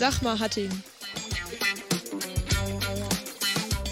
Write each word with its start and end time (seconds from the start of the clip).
Sag 0.00 0.22
mal 0.22 0.38
Hattingen. 0.38 0.82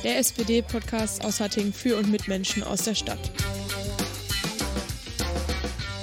Der 0.02 0.16
SPD-Podcast 0.16 1.22
aus 1.22 1.38
Hattingen 1.38 1.74
für 1.74 1.98
und 1.98 2.10
mit 2.10 2.28
Menschen 2.28 2.62
aus 2.62 2.84
der 2.84 2.94
Stadt. 2.94 3.30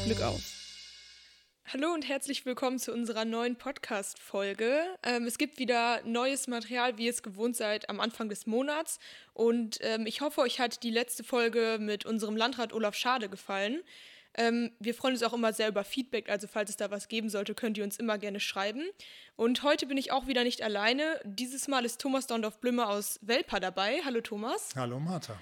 Glück 0.06 0.22
auf. 0.22 0.44
Hallo 1.74 1.92
und 1.92 2.08
herzlich 2.08 2.46
willkommen 2.46 2.78
zu 2.78 2.94
unserer 2.94 3.26
neuen 3.26 3.56
Podcast-Folge. 3.56 4.80
Ähm, 5.02 5.24
es 5.26 5.40
gibt 5.40 5.58
wieder 5.58 6.04
neues 6.06 6.46
Material, 6.48 7.00
wie 7.00 7.06
ihr 7.06 7.10
es 7.10 7.24
gewohnt 7.24 7.56
seid, 7.56 7.90
am 7.90 8.00
Anfang 8.00 8.30
des 8.30 8.46
Monats. 8.46 9.00
Und 9.34 9.80
ähm, 9.82 10.06
ich 10.06 10.22
hoffe, 10.22 10.42
euch 10.42 10.60
hat 10.60 10.84
die 10.84 10.92
letzte 10.92 11.24
Folge 11.24 11.78
mit 11.82 12.06
unserem 12.06 12.38
Landrat 12.38 12.74
Olaf 12.74 12.94
Schade 12.94 13.28
gefallen. 13.28 13.82
Ähm, 14.38 14.72
wir 14.80 14.94
freuen 14.94 15.14
uns 15.14 15.24
auch 15.24 15.34
immer 15.34 15.54
sehr 15.54 15.70
über 15.70 15.84
Feedback, 15.84 16.30
also 16.30 16.48
falls 16.48 16.70
es 16.70 16.78
da 16.78 16.92
was 16.92 17.08
geben 17.08 17.30
sollte, 17.30 17.56
könnt 17.56 17.78
ihr 17.78 17.84
uns 17.84 17.98
immer 17.98 18.18
gerne 18.18 18.40
schreiben. 18.40 18.84
Und 19.36 19.64
heute 19.64 19.86
bin 19.86 19.98
ich 19.98 20.12
auch 20.12 20.28
wieder 20.28 20.44
nicht 20.44 20.62
alleine. 20.62 21.20
Dieses 21.24 21.68
Mal 21.68 21.86
ist 21.86 22.02
Thomas 22.02 22.28
Dondorf 22.28 22.60
Blümmer 22.60 22.90
aus 22.90 23.20
Welpa 23.22 23.60
dabei. 23.60 24.02
Hallo 24.06 24.22
Thomas. 24.22 24.70
Hallo 24.76 25.00
Martha. 25.00 25.38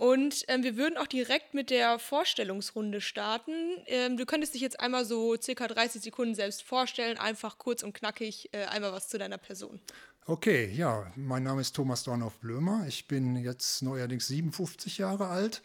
Und 0.00 0.44
ähm, 0.48 0.62
wir 0.62 0.78
würden 0.78 0.96
auch 0.96 1.06
direkt 1.06 1.52
mit 1.52 1.68
der 1.68 1.98
Vorstellungsrunde 1.98 3.02
starten. 3.02 3.52
Ähm, 3.84 4.16
du 4.16 4.24
könntest 4.24 4.54
dich 4.54 4.62
jetzt 4.62 4.80
einmal 4.80 5.04
so 5.04 5.36
circa 5.36 5.68
30 5.68 6.00
Sekunden 6.00 6.34
selbst 6.34 6.62
vorstellen, 6.62 7.18
einfach 7.18 7.58
kurz 7.58 7.82
und 7.82 7.92
knackig 7.92 8.48
äh, 8.52 8.64
einmal 8.64 8.92
was 8.92 9.10
zu 9.10 9.18
deiner 9.18 9.36
Person. 9.36 9.78
Okay, 10.24 10.70
ja, 10.72 11.12
mein 11.16 11.42
Name 11.42 11.60
ist 11.60 11.76
Thomas 11.76 12.02
Dornhoff 12.04 12.38
Blömer. 12.38 12.86
Ich 12.88 13.08
bin 13.08 13.36
jetzt 13.36 13.82
neuerdings 13.82 14.26
57 14.28 14.96
Jahre 14.96 15.26
alt, 15.26 15.60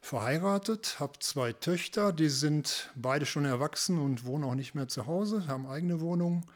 verheiratet, 0.00 1.00
habe 1.00 1.18
zwei 1.18 1.52
Töchter, 1.52 2.12
die 2.12 2.28
sind 2.28 2.90
beide 2.94 3.26
schon 3.26 3.44
erwachsen 3.44 3.98
und 3.98 4.24
wohnen 4.24 4.44
auch 4.44 4.54
nicht 4.54 4.74
mehr 4.74 4.88
zu 4.88 5.06
Hause, 5.06 5.46
haben 5.46 5.66
eigene 5.66 6.00
Wohnungen. 6.00 6.46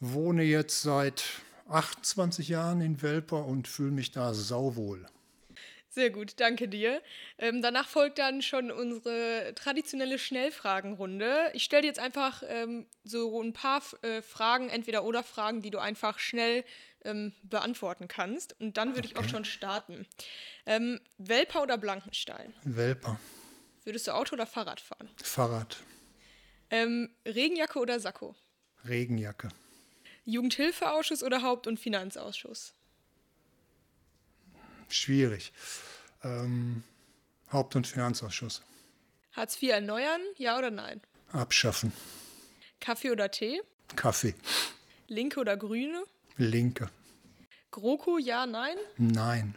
Wohne 0.00 0.42
jetzt 0.44 0.82
seit 0.82 1.24
28 1.68 2.48
Jahren 2.48 2.80
in 2.80 3.02
Welper 3.02 3.44
und 3.44 3.68
fühle 3.68 3.92
mich 3.92 4.12
da 4.12 4.32
sauwohl. 4.34 5.06
Sehr 5.92 6.10
gut, 6.10 6.34
danke 6.38 6.68
dir. 6.68 7.02
Ähm, 7.36 7.62
danach 7.62 7.88
folgt 7.88 8.18
dann 8.18 8.42
schon 8.42 8.70
unsere 8.70 9.52
traditionelle 9.56 10.20
Schnellfragenrunde. 10.20 11.50
Ich 11.52 11.64
stelle 11.64 11.82
dir 11.82 11.88
jetzt 11.88 11.98
einfach 11.98 12.44
ähm, 12.46 12.86
so 13.02 13.42
ein 13.42 13.52
paar 13.52 13.82
äh, 14.02 14.22
Fragen, 14.22 14.68
entweder 14.68 15.02
oder 15.04 15.24
Fragen, 15.24 15.62
die 15.62 15.70
du 15.70 15.80
einfach 15.80 16.20
schnell 16.20 16.64
ähm, 17.04 17.32
beantworten 17.42 18.08
kannst. 18.08 18.58
Und 18.60 18.76
dann 18.76 18.94
würde 18.94 19.08
okay. 19.08 19.12
ich 19.12 19.16
auch 19.16 19.28
schon 19.28 19.44
starten. 19.44 20.06
Ähm, 20.66 21.00
Welper 21.18 21.62
oder 21.62 21.78
Blankenstein? 21.78 22.52
Welper. 22.64 23.18
Würdest 23.84 24.06
du 24.06 24.14
Auto 24.14 24.34
oder 24.34 24.46
Fahrrad 24.46 24.80
fahren? 24.80 25.08
Fahrrad. 25.22 25.78
Ähm, 26.70 27.10
Regenjacke 27.26 27.78
oder 27.78 27.98
Sakko? 27.98 28.36
Regenjacke. 28.86 29.48
Jugendhilfeausschuss 30.24 31.22
oder 31.22 31.42
Haupt- 31.42 31.66
und 31.66 31.80
Finanzausschuss? 31.80 32.74
schwierig. 34.92 35.52
Ähm, 36.22 36.82
Haupt- 37.52 37.76
und 37.76 37.86
Finanzausschuss. 37.86 38.62
Hartz 39.32 39.60
IV 39.62 39.70
erneuern, 39.70 40.20
ja 40.36 40.58
oder 40.58 40.70
nein? 40.70 41.00
Abschaffen. 41.32 41.92
Kaffee 42.80 43.10
oder 43.10 43.30
Tee? 43.30 43.60
Kaffee. 43.96 44.34
Linke 45.06 45.40
oder 45.40 45.56
Grüne? 45.56 46.04
Linke. 46.40 46.88
GroKo, 47.70 48.18
ja, 48.18 48.46
nein? 48.46 48.76
Nein. 48.96 49.56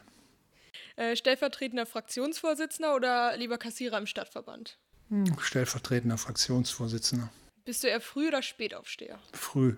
Äh, 0.96 1.16
stellvertretender 1.16 1.86
Fraktionsvorsitzender 1.86 2.96
oder 2.96 3.36
lieber 3.38 3.58
Kassierer 3.58 3.98
im 3.98 4.06
Stadtverband? 4.06 4.78
Hm, 5.10 5.40
stellvertretender 5.40 6.18
Fraktionsvorsitzender. 6.18 7.30
Bist 7.66 7.84
du 7.84 7.88
eher 7.88 8.02
Früh- 8.02 8.28
oder 8.28 8.44
Spätaufsteher? 8.44 9.20
Früh. 9.32 9.78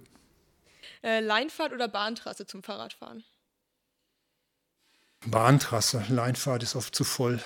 Äh, 1.03 1.20
Leinfahrt 1.20 1.72
oder 1.72 1.88
Bahntrasse 1.88 2.45
zum 2.48 2.64
Fahrradfahren? 2.64 3.23
Bahntrasse, 5.27 6.05
Leinfahrt 6.10 6.64
ist 6.64 6.76
oft 6.76 6.95
zu 6.95 7.04
voll. 7.04 7.42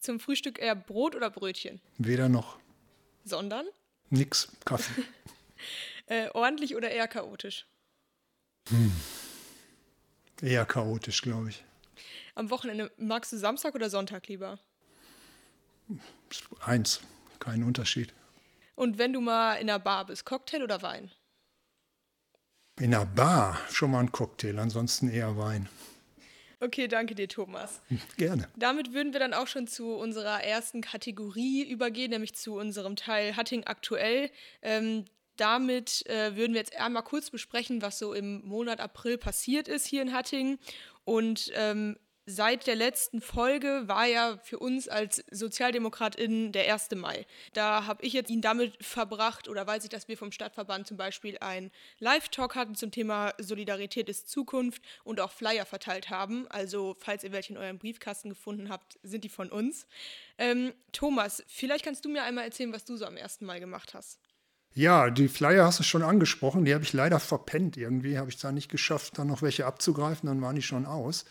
Zum 0.00 0.20
Frühstück 0.20 0.58
eher 0.58 0.74
Brot 0.74 1.14
oder 1.14 1.30
Brötchen? 1.30 1.80
Weder 1.98 2.28
noch. 2.28 2.58
Sondern? 3.24 3.66
Nix, 4.10 4.48
Kaffee. 4.64 5.02
äh, 6.06 6.28
ordentlich 6.30 6.76
oder 6.76 6.90
eher 6.90 7.08
chaotisch? 7.08 7.66
Hm. 8.68 8.92
Eher 10.42 10.66
chaotisch, 10.66 11.22
glaube 11.22 11.50
ich. 11.50 11.64
Am 12.34 12.50
Wochenende 12.50 12.90
magst 12.98 13.32
du 13.32 13.38
Samstag 13.38 13.74
oder 13.74 13.88
Sonntag 13.88 14.28
lieber? 14.28 14.58
Eins, 16.60 17.00
kein 17.38 17.62
Unterschied. 17.62 18.12
Und 18.74 18.98
wenn 18.98 19.12
du 19.12 19.20
mal 19.20 19.54
in 19.54 19.70
einer 19.70 19.78
Bar 19.78 20.06
bist, 20.06 20.26
Cocktail 20.26 20.62
oder 20.62 20.82
Wein? 20.82 21.10
In 22.78 22.94
einer 22.94 23.06
Bar 23.06 23.58
schon 23.70 23.90
mal 23.90 24.00
ein 24.00 24.12
Cocktail, 24.12 24.58
ansonsten 24.58 25.08
eher 25.08 25.38
Wein. 25.38 25.68
Okay, 26.60 26.88
danke 26.88 27.14
dir, 27.14 27.28
Thomas. 27.28 27.80
Gerne. 28.16 28.48
Damit 28.56 28.92
würden 28.92 29.12
wir 29.12 29.20
dann 29.20 29.34
auch 29.34 29.46
schon 29.46 29.66
zu 29.66 29.94
unserer 29.94 30.42
ersten 30.42 30.80
Kategorie 30.80 31.62
übergehen, 31.68 32.10
nämlich 32.10 32.34
zu 32.34 32.54
unserem 32.54 32.96
Teil 32.96 33.36
Hatting 33.36 33.64
aktuell. 33.64 34.30
Ähm, 34.62 35.04
damit 35.36 36.06
äh, 36.06 36.36
würden 36.36 36.52
wir 36.52 36.60
jetzt 36.60 36.76
einmal 36.76 37.02
kurz 37.02 37.30
besprechen, 37.30 37.82
was 37.82 37.98
so 37.98 38.12
im 38.12 38.44
Monat 38.46 38.80
April 38.80 39.18
passiert 39.18 39.68
ist 39.68 39.86
hier 39.86 40.02
in 40.02 40.12
Hattingen. 40.12 40.58
Und 41.04 41.52
ähm, 41.54 41.96
seit 42.26 42.66
der 42.66 42.74
letzten 42.74 43.20
Folge 43.20 43.84
war 43.86 44.04
ja 44.06 44.38
für 44.42 44.58
uns 44.58 44.88
als 44.88 45.24
SozialdemokratInnen 45.30 46.50
der 46.50 46.72
1. 46.72 46.90
Mai. 46.96 47.24
Da 47.52 47.86
habe 47.86 48.04
ich 48.04 48.12
jetzt 48.12 48.30
ihn 48.30 48.40
damit 48.40 48.84
verbracht 48.84 49.48
oder 49.48 49.64
weiß 49.64 49.84
ich, 49.84 49.90
dass 49.90 50.08
wir 50.08 50.18
vom 50.18 50.32
Stadtverband 50.32 50.88
zum 50.88 50.96
Beispiel 50.96 51.38
einen 51.38 51.70
Live-Talk 52.00 52.56
hatten 52.56 52.74
zum 52.74 52.90
Thema 52.90 53.32
Solidarität 53.38 54.08
ist 54.08 54.28
Zukunft 54.28 54.82
und 55.04 55.20
auch 55.20 55.30
Flyer 55.30 55.64
verteilt 55.64 56.10
haben. 56.10 56.46
Also, 56.48 56.96
falls 56.98 57.22
ihr 57.22 57.30
welche 57.30 57.52
in 57.52 57.58
eurem 57.58 57.78
Briefkasten 57.78 58.30
gefunden 58.30 58.68
habt, 58.68 58.98
sind 59.04 59.22
die 59.22 59.28
von 59.28 59.50
uns. 59.50 59.86
Ähm, 60.36 60.74
Thomas, 60.92 61.44
vielleicht 61.46 61.84
kannst 61.84 62.04
du 62.04 62.08
mir 62.08 62.24
einmal 62.24 62.44
erzählen, 62.44 62.72
was 62.72 62.84
du 62.84 62.96
so 62.96 63.06
am 63.06 63.16
1. 63.16 63.42
Mai 63.42 63.60
gemacht 63.60 63.94
hast. 63.94 64.18
Ja, 64.76 65.08
die 65.08 65.28
Flyer 65.28 65.64
hast 65.64 65.78
du 65.78 65.84
schon 65.84 66.02
angesprochen. 66.02 66.66
Die 66.66 66.74
habe 66.74 66.84
ich 66.84 66.92
leider 66.92 67.18
verpennt. 67.18 67.78
Irgendwie 67.78 68.18
habe 68.18 68.28
ich 68.28 68.36
da 68.36 68.52
nicht 68.52 68.70
geschafft, 68.70 69.16
dann 69.16 69.28
noch 69.28 69.40
welche 69.40 69.64
abzugreifen. 69.64 70.26
Dann 70.26 70.42
waren 70.42 70.54
die 70.54 70.60
schon 70.60 70.84
aus. 70.84 71.24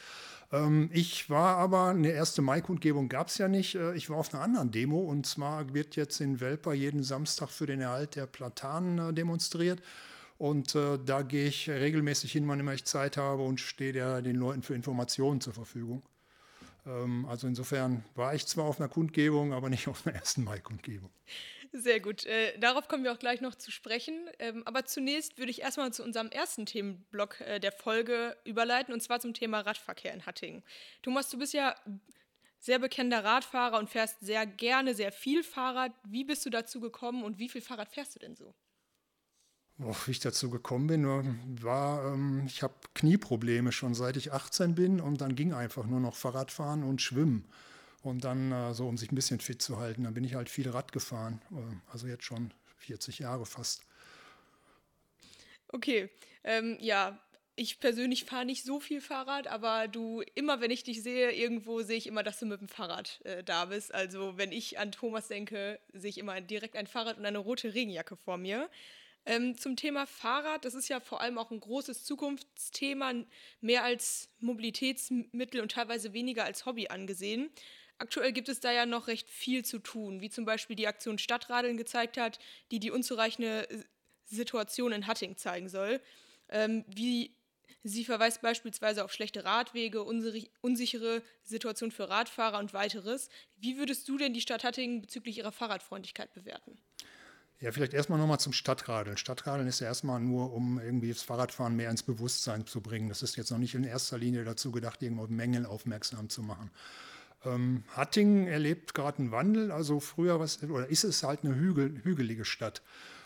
Ähm, 0.51 0.89
ich 0.91 1.29
war 1.29 1.57
aber, 1.57 1.89
eine 1.89 2.09
erste 2.09 2.41
Mai-Kundgebung 2.41 3.07
gab 3.07 3.27
es 3.27 3.37
ja 3.37 3.47
nicht. 3.47 3.75
Äh, 3.75 3.93
ich 3.93 4.09
war 4.09 4.17
auf 4.17 4.33
einer 4.33 4.41
anderen 4.41 4.71
Demo 4.71 4.97
und 4.97 5.27
zwar 5.27 5.75
wird 5.75 5.95
jetzt 5.95 6.19
in 6.21 6.41
Welper 6.41 6.73
jeden 6.73 7.03
Samstag 7.03 7.49
für 7.49 7.67
den 7.67 7.81
Erhalt 7.81 8.15
der 8.15 8.25
Platanen 8.25 9.09
äh, 9.09 9.13
demonstriert. 9.13 9.79
Und 10.39 10.73
äh, 10.73 10.97
da 11.05 11.21
gehe 11.21 11.45
ich 11.45 11.69
regelmäßig 11.69 12.31
hin, 12.31 12.47
wann 12.47 12.59
immer 12.59 12.73
ich 12.73 12.85
Zeit 12.85 13.15
habe 13.15 13.43
und 13.43 13.59
stehe 13.59 13.93
den 14.23 14.35
Leuten 14.37 14.63
für 14.63 14.73
Informationen 14.73 15.39
zur 15.39 15.53
Verfügung. 15.53 16.01
Ähm, 16.87 17.27
also 17.27 17.45
insofern 17.45 18.03
war 18.15 18.33
ich 18.33 18.47
zwar 18.47 18.65
auf 18.65 18.79
einer 18.79 18.89
Kundgebung, 18.89 19.53
aber 19.53 19.69
nicht 19.69 19.87
auf 19.87 20.07
einer 20.07 20.15
ersten 20.15 20.43
Mai-Kundgebung. 20.43 21.11
Sehr 21.77 21.99
gut. 21.99 22.25
Äh, 22.25 22.57
darauf 22.57 22.87
kommen 22.87 23.03
wir 23.03 23.11
auch 23.11 23.19
gleich 23.19 23.41
noch 23.41 23.53
zu 23.53 23.69
sprechen. 23.69 24.29
Ähm, 24.39 24.63
aber 24.65 24.85
zunächst 24.85 25.37
würde 25.37 25.51
ich 25.51 25.61
erstmal 25.61 25.91
zu 25.91 26.03
unserem 26.03 26.29
ersten 26.29 26.65
Themenblock 26.65 27.41
äh, 27.41 27.59
der 27.59 27.73
Folge 27.73 28.37
überleiten, 28.45 28.93
und 28.93 29.01
zwar 29.01 29.19
zum 29.19 29.33
Thema 29.33 29.59
Radverkehr 29.59 30.13
in 30.13 30.25
Hattingen. 30.25 30.63
Thomas, 31.01 31.29
du 31.29 31.37
bist 31.37 31.53
ja 31.53 31.75
sehr 32.59 32.79
bekannter 32.79 33.25
Radfahrer 33.25 33.77
und 33.77 33.89
fährst 33.89 34.21
sehr 34.21 34.45
gerne, 34.45 34.95
sehr 34.95 35.11
viel 35.11 35.43
Fahrrad. 35.43 35.91
Wie 36.05 36.23
bist 36.23 36.45
du 36.45 36.49
dazu 36.49 36.79
gekommen 36.79 37.25
und 37.25 37.39
wie 37.39 37.49
viel 37.49 37.61
Fahrrad 37.61 37.89
fährst 37.89 38.15
du 38.15 38.19
denn 38.19 38.37
so? 38.37 38.55
Oh, 39.83 39.93
wie 40.05 40.11
ich 40.11 40.21
dazu 40.21 40.49
gekommen 40.49 40.87
bin, 40.87 41.61
war, 41.61 42.13
ähm, 42.13 42.43
ich 42.45 42.63
habe 42.63 42.75
Knieprobleme 42.93 43.73
schon 43.73 43.93
seit 43.93 44.15
ich 44.15 44.31
18 44.31 44.75
bin 44.75 45.01
und 45.01 45.19
dann 45.19 45.35
ging 45.35 45.51
einfach 45.51 45.85
nur 45.85 45.99
noch 45.99 46.15
Fahrradfahren 46.15 46.83
und 46.83 47.01
Schwimmen. 47.01 47.49
Und 48.05 48.23
dann 48.23 48.51
äh, 48.51 48.73
so, 48.73 48.87
um 48.87 48.97
sich 48.97 49.11
ein 49.11 49.15
bisschen 49.15 49.39
fit 49.39 49.61
zu 49.61 49.79
halten, 49.79 50.03
dann 50.03 50.13
bin 50.13 50.23
ich 50.23 50.35
halt 50.35 50.47
viel 50.49 50.69
Rad 50.69 50.91
gefahren. 50.91 51.41
Äh, 51.51 51.91
also 51.91 52.07
jetzt 52.07 52.23
schon 52.23 52.53
40 52.77 53.19
Jahre 53.19 53.45
fast. 53.45 53.81
Okay, 55.69 56.09
ähm, 56.43 56.77
ja, 56.79 57.19
ich 57.55 57.79
persönlich 57.79 58.25
fahre 58.25 58.45
nicht 58.45 58.63
so 58.63 58.79
viel 58.79 59.01
Fahrrad, 59.01 59.47
aber 59.47 59.87
du, 59.87 60.21
immer 60.35 60.61
wenn 60.61 60.71
ich 60.71 60.83
dich 60.83 61.01
sehe, 61.01 61.31
irgendwo 61.31 61.81
sehe 61.81 61.97
ich 61.97 62.05
immer, 62.05 62.21
dass 62.21 62.39
du 62.39 62.45
mit 62.45 62.61
dem 62.61 62.67
Fahrrad 62.67 63.21
äh, 63.23 63.43
da 63.43 63.65
bist. 63.65 63.93
Also 63.93 64.37
wenn 64.37 64.51
ich 64.51 64.77
an 64.77 64.91
Thomas 64.91 65.27
denke, 65.29 65.79
sehe 65.91 66.11
ich 66.11 66.17
immer 66.19 66.39
direkt 66.41 66.75
ein 66.75 66.87
Fahrrad 66.87 67.17
und 67.17 67.25
eine 67.25 67.39
rote 67.39 67.73
Regenjacke 67.73 68.17
vor 68.17 68.37
mir. 68.37 68.69
Ähm, 69.25 69.57
zum 69.57 69.75
Thema 69.75 70.05
Fahrrad, 70.05 70.65
das 70.65 70.75
ist 70.75 70.87
ja 70.89 70.99
vor 70.99 71.21
allem 71.21 71.39
auch 71.39 71.49
ein 71.49 71.59
großes 71.59 72.03
Zukunftsthema, 72.03 73.13
mehr 73.61 73.83
als 73.83 74.29
Mobilitätsmittel 74.39 75.61
und 75.61 75.71
teilweise 75.71 76.13
weniger 76.13 76.43
als 76.43 76.67
Hobby 76.67 76.89
angesehen. 76.89 77.49
Aktuell 77.97 78.33
gibt 78.33 78.49
es 78.49 78.59
da 78.59 78.71
ja 78.71 78.85
noch 78.85 79.07
recht 79.07 79.29
viel 79.29 79.63
zu 79.63 79.79
tun, 79.79 80.21
wie 80.21 80.29
zum 80.29 80.45
Beispiel 80.45 80.75
die 80.75 80.87
Aktion 80.87 81.17
Stadtradeln 81.17 81.77
gezeigt 81.77 82.17
hat, 82.17 82.39
die 82.71 82.79
die 82.79 82.91
unzureichende 82.91 83.67
Situation 84.25 84.91
in 84.91 85.07
Hatting 85.07 85.37
zeigen 85.37 85.69
soll. 85.69 86.01
Ähm, 86.49 86.83
wie 86.87 87.35
sie 87.83 88.03
verweist 88.03 88.41
beispielsweise 88.41 89.05
auf 89.05 89.13
schlechte 89.13 89.45
Radwege, 89.45 90.03
unsichere 90.03 91.21
Situation 91.43 91.91
für 91.91 92.09
Radfahrer 92.09 92.59
und 92.59 92.73
weiteres. 92.73 93.29
Wie 93.57 93.77
würdest 93.77 94.09
du 94.09 94.17
denn 94.17 94.33
die 94.33 94.41
Stadt 94.41 94.63
Hattingen 94.63 95.01
bezüglich 95.01 95.37
ihrer 95.37 95.51
Fahrradfreundlichkeit 95.51 96.33
bewerten? 96.33 96.77
Ja, 97.61 97.71
vielleicht 97.71 97.93
erstmal 97.93 98.19
nochmal 98.19 98.39
zum 98.39 98.51
Stadtradeln. 98.51 99.17
Stadtradeln 99.17 99.67
ist 99.67 99.79
ja 99.79 99.87
erstmal 99.87 100.19
nur, 100.19 100.51
um 100.51 100.79
irgendwie 100.79 101.09
das 101.09 101.23
Fahrradfahren 101.23 101.75
mehr 101.75 101.89
ins 101.89 102.03
Bewusstsein 102.03 102.65
zu 102.65 102.81
bringen. 102.81 103.07
Das 103.07 103.23
ist 103.23 103.37
jetzt 103.37 103.49
noch 103.49 103.59
nicht 103.59 103.75
in 103.75 103.85
erster 103.85 104.17
Linie 104.17 104.43
dazu 104.43 104.71
gedacht, 104.71 105.01
irgendwo 105.01 105.25
Mängel 105.27 105.65
aufmerksam 105.65 106.27
zu 106.29 106.43
machen. 106.43 106.69
Ähm, 107.45 107.83
Hattingen 107.89 108.47
erlebt 108.47 108.93
gerade 108.93 109.19
einen 109.19 109.31
Wandel. 109.31 109.71
Also 109.71 109.99
früher 109.99 110.39
was, 110.39 110.63
oder 110.63 110.87
ist 110.87 111.03
es 111.03 111.23
halt 111.23 111.43
eine 111.43 111.55
Hügel, 111.55 112.01
hügelige 112.03 112.45
Stadt. 112.45 112.81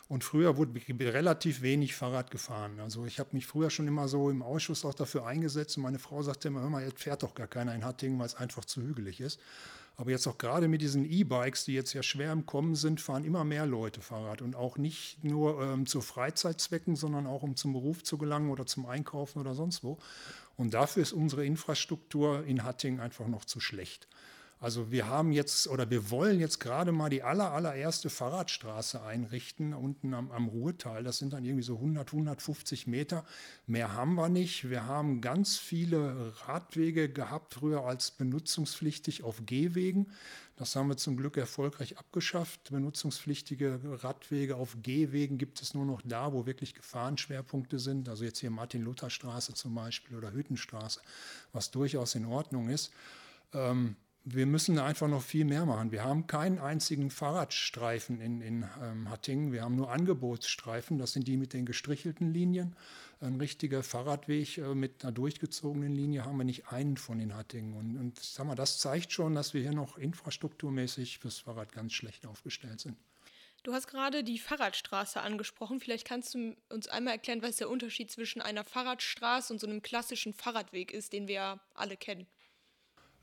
Und 0.09 0.23
früher 0.23 0.57
wurde 0.57 0.73
relativ 1.13 1.61
wenig 1.61 1.93
Fahrrad 1.93 2.31
gefahren. 2.31 2.79
Also 2.79 3.05
ich 3.05 3.19
habe 3.19 3.29
mich 3.33 3.45
früher 3.45 3.69
schon 3.69 3.87
immer 3.87 4.07
so 4.07 4.31
im 4.31 4.41
Ausschuss 4.41 4.83
auch 4.83 4.95
dafür 4.95 5.27
eingesetzt 5.27 5.77
und 5.77 5.83
meine 5.83 5.99
Frau 5.99 6.23
sagte 6.23 6.47
immer, 6.47 6.61
hör 6.61 6.69
mal, 6.69 6.83
jetzt 6.83 7.03
fährt 7.03 7.21
doch 7.21 7.35
gar 7.35 7.45
keiner 7.45 7.75
in 7.75 7.85
Hattingen, 7.85 8.17
weil 8.17 8.25
es 8.25 8.33
einfach 8.33 8.65
zu 8.65 8.81
hügelig 8.81 9.21
ist. 9.21 9.39
Aber 9.97 10.09
jetzt 10.09 10.25
auch 10.27 10.37
gerade 10.37 10.67
mit 10.67 10.81
diesen 10.81 11.05
E-Bikes, 11.05 11.65
die 11.65 11.73
jetzt 11.73 11.93
ja 11.93 12.01
schwer 12.01 12.31
im 12.31 12.45
Kommen 12.45 12.73
sind, 12.75 13.01
fahren 13.01 13.23
immer 13.25 13.43
mehr 13.43 13.65
Leute 13.67 14.01
Fahrrad. 14.01 14.41
Und 14.41 14.55
auch 14.55 14.77
nicht 14.77 15.23
nur 15.23 15.61
ähm, 15.61 15.85
zu 15.85 16.01
Freizeitzwecken, 16.01 16.95
sondern 16.95 17.27
auch 17.27 17.43
um 17.43 17.55
zum 17.55 17.73
Beruf 17.73 18.01
zu 18.01 18.17
gelangen 18.17 18.49
oder 18.49 18.65
zum 18.65 18.85
Einkaufen 18.87 19.39
oder 19.39 19.53
sonst 19.53 19.83
wo. 19.83 19.99
Und 20.59 20.73
dafür 20.73 21.03
ist 21.03 21.13
unsere 21.13 21.45
Infrastruktur 21.45 22.43
in 22.43 22.65
Hattingen 22.65 22.99
einfach 22.99 23.29
noch 23.29 23.45
zu 23.45 23.61
schlecht. 23.61 24.09
Also 24.61 24.91
wir 24.91 25.07
haben 25.07 25.31
jetzt 25.31 25.67
oder 25.69 25.89
wir 25.89 26.11
wollen 26.11 26.37
jetzt 26.37 26.59
gerade 26.59 26.91
mal 26.91 27.09
die 27.09 27.23
aller, 27.23 27.53
allererste 27.53 28.09
Fahrradstraße 28.09 29.01
einrichten 29.01 29.73
unten 29.73 30.13
am, 30.13 30.31
am 30.31 30.49
Ruhrtal. 30.49 31.03
Das 31.03 31.17
sind 31.17 31.31
dann 31.31 31.45
irgendwie 31.45 31.63
so 31.63 31.75
100, 31.75 32.11
150 32.11 32.85
Meter. 32.85 33.23
Mehr 33.67 33.93
haben 33.93 34.15
wir 34.15 34.27
nicht. 34.27 34.69
Wir 34.69 34.85
haben 34.85 35.21
ganz 35.21 35.57
viele 35.57 36.33
Radwege 36.45 37.07
gehabt, 37.07 37.53
früher 37.53 37.85
als 37.85 38.11
benutzungspflichtig 38.11 39.23
auf 39.23 39.43
Gehwegen. 39.45 40.07
Das 40.57 40.75
haben 40.75 40.89
wir 40.89 40.97
zum 40.97 41.15
Glück 41.15 41.37
erfolgreich 41.37 41.97
abgeschafft. 41.97 42.69
Benutzungspflichtige 42.69 43.79
Radwege 44.03 44.57
auf 44.57 44.75
Gehwegen 44.81 45.37
gibt 45.37 45.61
es 45.61 45.73
nur 45.73 45.85
noch 45.85 46.01
da, 46.03 46.33
wo 46.33 46.45
wirklich 46.45 46.75
Gefahrenschwerpunkte 46.75 47.79
sind. 47.79 48.09
Also 48.09 48.25
jetzt 48.25 48.39
hier 48.39 48.51
Martin-Luther-Straße 48.51 49.53
zum 49.53 49.73
Beispiel 49.73 50.17
oder 50.17 50.33
Hüttenstraße, 50.33 50.99
was 51.53 51.71
durchaus 51.71 52.13
in 52.15 52.25
Ordnung 52.25 52.67
ist. 52.67 52.91
Ähm, 53.53 53.95
wir 54.33 54.45
müssen 54.45 54.79
einfach 54.79 55.07
noch 55.07 55.21
viel 55.21 55.45
mehr 55.45 55.65
machen. 55.65 55.91
Wir 55.91 56.03
haben 56.03 56.27
keinen 56.27 56.59
einzigen 56.59 57.09
Fahrradstreifen 57.09 58.21
in, 58.21 58.41
in 58.41 58.65
ähm, 58.81 59.09
Hattingen. 59.09 59.51
Wir 59.51 59.63
haben 59.63 59.75
nur 59.75 59.91
Angebotsstreifen. 59.91 60.97
Das 60.97 61.13
sind 61.13 61.27
die 61.27 61.37
mit 61.37 61.53
den 61.53 61.65
gestrichelten 61.65 62.31
Linien. 62.31 62.75
Ein 63.21 63.35
richtiger 63.35 63.83
Fahrradweg 63.83 64.57
äh, 64.57 64.75
mit 64.75 65.03
einer 65.03 65.11
durchgezogenen 65.11 65.91
Linie 65.91 66.25
haben 66.25 66.37
wir 66.37 66.43
nicht 66.43 66.67
einen 66.67 66.97
von 66.97 67.19
in 67.19 67.35
Hattingen. 67.35 67.73
Und, 67.73 67.97
und 67.97 68.19
sag 68.19 68.45
mal, 68.45 68.55
das 68.55 68.79
zeigt 68.79 69.11
schon, 69.11 69.35
dass 69.35 69.53
wir 69.53 69.61
hier 69.61 69.73
noch 69.73 69.97
infrastrukturmäßig 69.97 71.19
fürs 71.19 71.39
Fahrrad 71.39 71.71
ganz 71.71 71.93
schlecht 71.93 72.25
aufgestellt 72.25 72.79
sind. 72.79 72.97
Du 73.63 73.73
hast 73.73 73.87
gerade 73.87 74.23
die 74.23 74.39
Fahrradstraße 74.39 75.19
angesprochen. 75.19 75.79
Vielleicht 75.81 76.07
kannst 76.07 76.33
du 76.33 76.55
uns 76.69 76.87
einmal 76.87 77.13
erklären, 77.13 77.41
was 77.41 77.57
der 77.57 77.69
Unterschied 77.69 78.09
zwischen 78.09 78.41
einer 78.41 78.63
Fahrradstraße 78.63 79.51
und 79.51 79.59
so 79.59 79.67
einem 79.67 79.81
klassischen 79.81 80.33
Fahrradweg 80.33 80.93
ist, 80.93 81.11
den 81.11 81.27
wir 81.27 81.59
alle 81.73 81.97
kennen. 81.97 82.25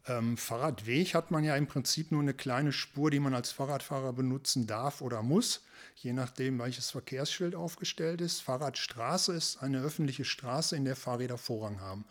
Ähm, 0.08 0.36
Fahrradweg 0.36 1.14
hat 1.14 1.30
man 1.30 1.42
ja 1.42 1.56
im 1.56 1.66
Prinzip 1.66 2.12
nur 2.12 2.22
eine 2.22 2.34
kleine 2.34 2.72
Spur, 2.72 3.10
die 3.10 3.18
man 3.18 3.34
als 3.34 3.50
Fahrradfahrer 3.50 4.12
benutzen 4.12 4.66
darf 4.66 5.00
oder 5.00 5.22
muss, 5.22 5.64
je 5.96 6.12
nachdem, 6.12 6.58
welches 6.60 6.90
Verkehrsschild 6.90 7.56
aufgestellt 7.56 8.20
ist. 8.20 8.40
Fahrradstraße 8.40 9.32
ist 9.32 9.62
eine 9.62 9.80
öffentliche 9.80 10.24
Straße, 10.24 10.76
in 10.76 10.84
der 10.84 10.96
Fahrräder 10.96 11.38
Vorrang 11.38 11.80
haben. 11.80 12.04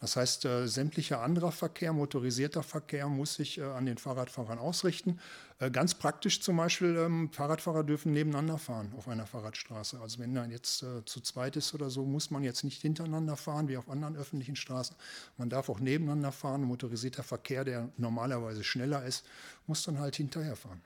Das 0.00 0.16
heißt, 0.16 0.46
äh, 0.46 0.66
sämtlicher 0.66 1.20
anderer 1.20 1.52
Verkehr, 1.52 1.92
motorisierter 1.92 2.62
Verkehr 2.62 3.06
muss 3.08 3.34
sich 3.34 3.58
äh, 3.58 3.64
an 3.64 3.84
den 3.84 3.98
Fahrradfahrern 3.98 4.58
ausrichten. 4.58 5.20
Äh, 5.58 5.70
ganz 5.70 5.94
praktisch 5.94 6.40
zum 6.40 6.56
Beispiel, 6.56 6.96
ähm, 6.96 7.30
Fahrradfahrer 7.30 7.84
dürfen 7.84 8.12
nebeneinander 8.12 8.56
fahren 8.56 8.94
auf 8.96 9.08
einer 9.08 9.26
Fahrradstraße. 9.26 10.00
Also 10.00 10.18
wenn 10.18 10.34
da 10.34 10.46
jetzt 10.46 10.82
äh, 10.82 11.04
zu 11.04 11.20
zweit 11.20 11.56
ist 11.56 11.74
oder 11.74 11.90
so, 11.90 12.06
muss 12.06 12.30
man 12.30 12.42
jetzt 12.42 12.64
nicht 12.64 12.80
hintereinander 12.80 13.36
fahren 13.36 13.68
wie 13.68 13.76
auf 13.76 13.90
anderen 13.90 14.16
öffentlichen 14.16 14.56
Straßen. 14.56 14.96
Man 15.36 15.50
darf 15.50 15.68
auch 15.68 15.80
nebeneinander 15.80 16.32
fahren. 16.32 16.62
Motorisierter 16.62 17.22
Verkehr, 17.22 17.64
der 17.64 17.90
normalerweise 17.98 18.64
schneller 18.64 19.04
ist, 19.04 19.26
muss 19.66 19.82
dann 19.82 19.98
halt 19.98 20.16
hinterher 20.16 20.56
fahren. 20.56 20.80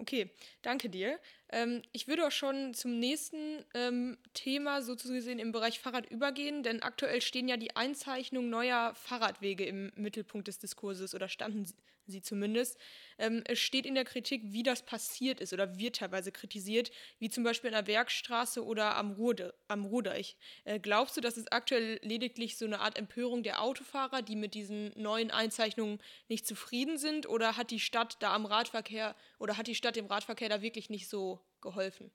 Okay, 0.00 0.30
danke 0.62 0.88
dir. 0.88 1.18
Ähm, 1.50 1.82
ich 1.92 2.06
würde 2.06 2.24
auch 2.26 2.30
schon 2.30 2.72
zum 2.72 3.00
nächsten 3.00 3.64
ähm, 3.74 4.16
Thema 4.32 4.80
sozusagen 4.80 5.40
im 5.40 5.50
Bereich 5.50 5.80
Fahrrad 5.80 6.08
übergehen, 6.08 6.62
denn 6.62 6.82
aktuell 6.82 7.20
stehen 7.20 7.48
ja 7.48 7.56
die 7.56 7.74
Einzeichnungen 7.74 8.48
neuer 8.48 8.94
Fahrradwege 8.94 9.64
im 9.64 9.90
Mittelpunkt 9.96 10.46
des 10.46 10.60
Diskurses 10.60 11.16
oder 11.16 11.28
standen 11.28 11.66
sie 12.12 12.22
zumindest. 12.22 12.78
Ähm, 13.18 13.42
es 13.46 13.58
steht 13.58 13.86
in 13.86 13.94
der 13.94 14.04
Kritik, 14.04 14.42
wie 14.44 14.62
das 14.62 14.84
passiert 14.84 15.40
ist 15.40 15.52
oder 15.52 15.78
wird 15.78 15.96
teilweise 15.96 16.32
kritisiert, 16.32 16.90
wie 17.18 17.30
zum 17.30 17.44
Beispiel 17.44 17.68
in 17.68 17.74
der 17.74 17.82
Bergstraße 17.82 18.64
oder 18.64 18.96
am, 18.96 19.12
Ruhrde, 19.12 19.54
am 19.68 19.84
Ruhrdeich. 19.84 20.36
Äh, 20.64 20.78
glaubst 20.78 21.16
du, 21.16 21.20
dass 21.20 21.36
es 21.36 21.50
aktuell 21.50 21.98
lediglich 22.02 22.56
so 22.56 22.64
eine 22.64 22.80
Art 22.80 22.98
Empörung 22.98 23.42
der 23.42 23.62
Autofahrer, 23.62 24.22
die 24.22 24.36
mit 24.36 24.54
diesen 24.54 24.92
neuen 24.96 25.30
Einzeichnungen 25.30 25.98
nicht 26.28 26.46
zufrieden 26.46 26.98
sind, 26.98 27.28
oder 27.28 27.56
hat 27.56 27.70
die 27.70 27.80
Stadt 27.80 28.16
da 28.20 28.34
am 28.34 28.46
Radverkehr 28.46 29.14
oder 29.38 29.56
hat 29.56 29.66
die 29.66 29.74
Stadt 29.74 29.96
dem 29.96 30.06
Radverkehr 30.06 30.48
da 30.48 30.62
wirklich 30.62 30.90
nicht 30.90 31.08
so 31.08 31.40
geholfen? 31.60 32.10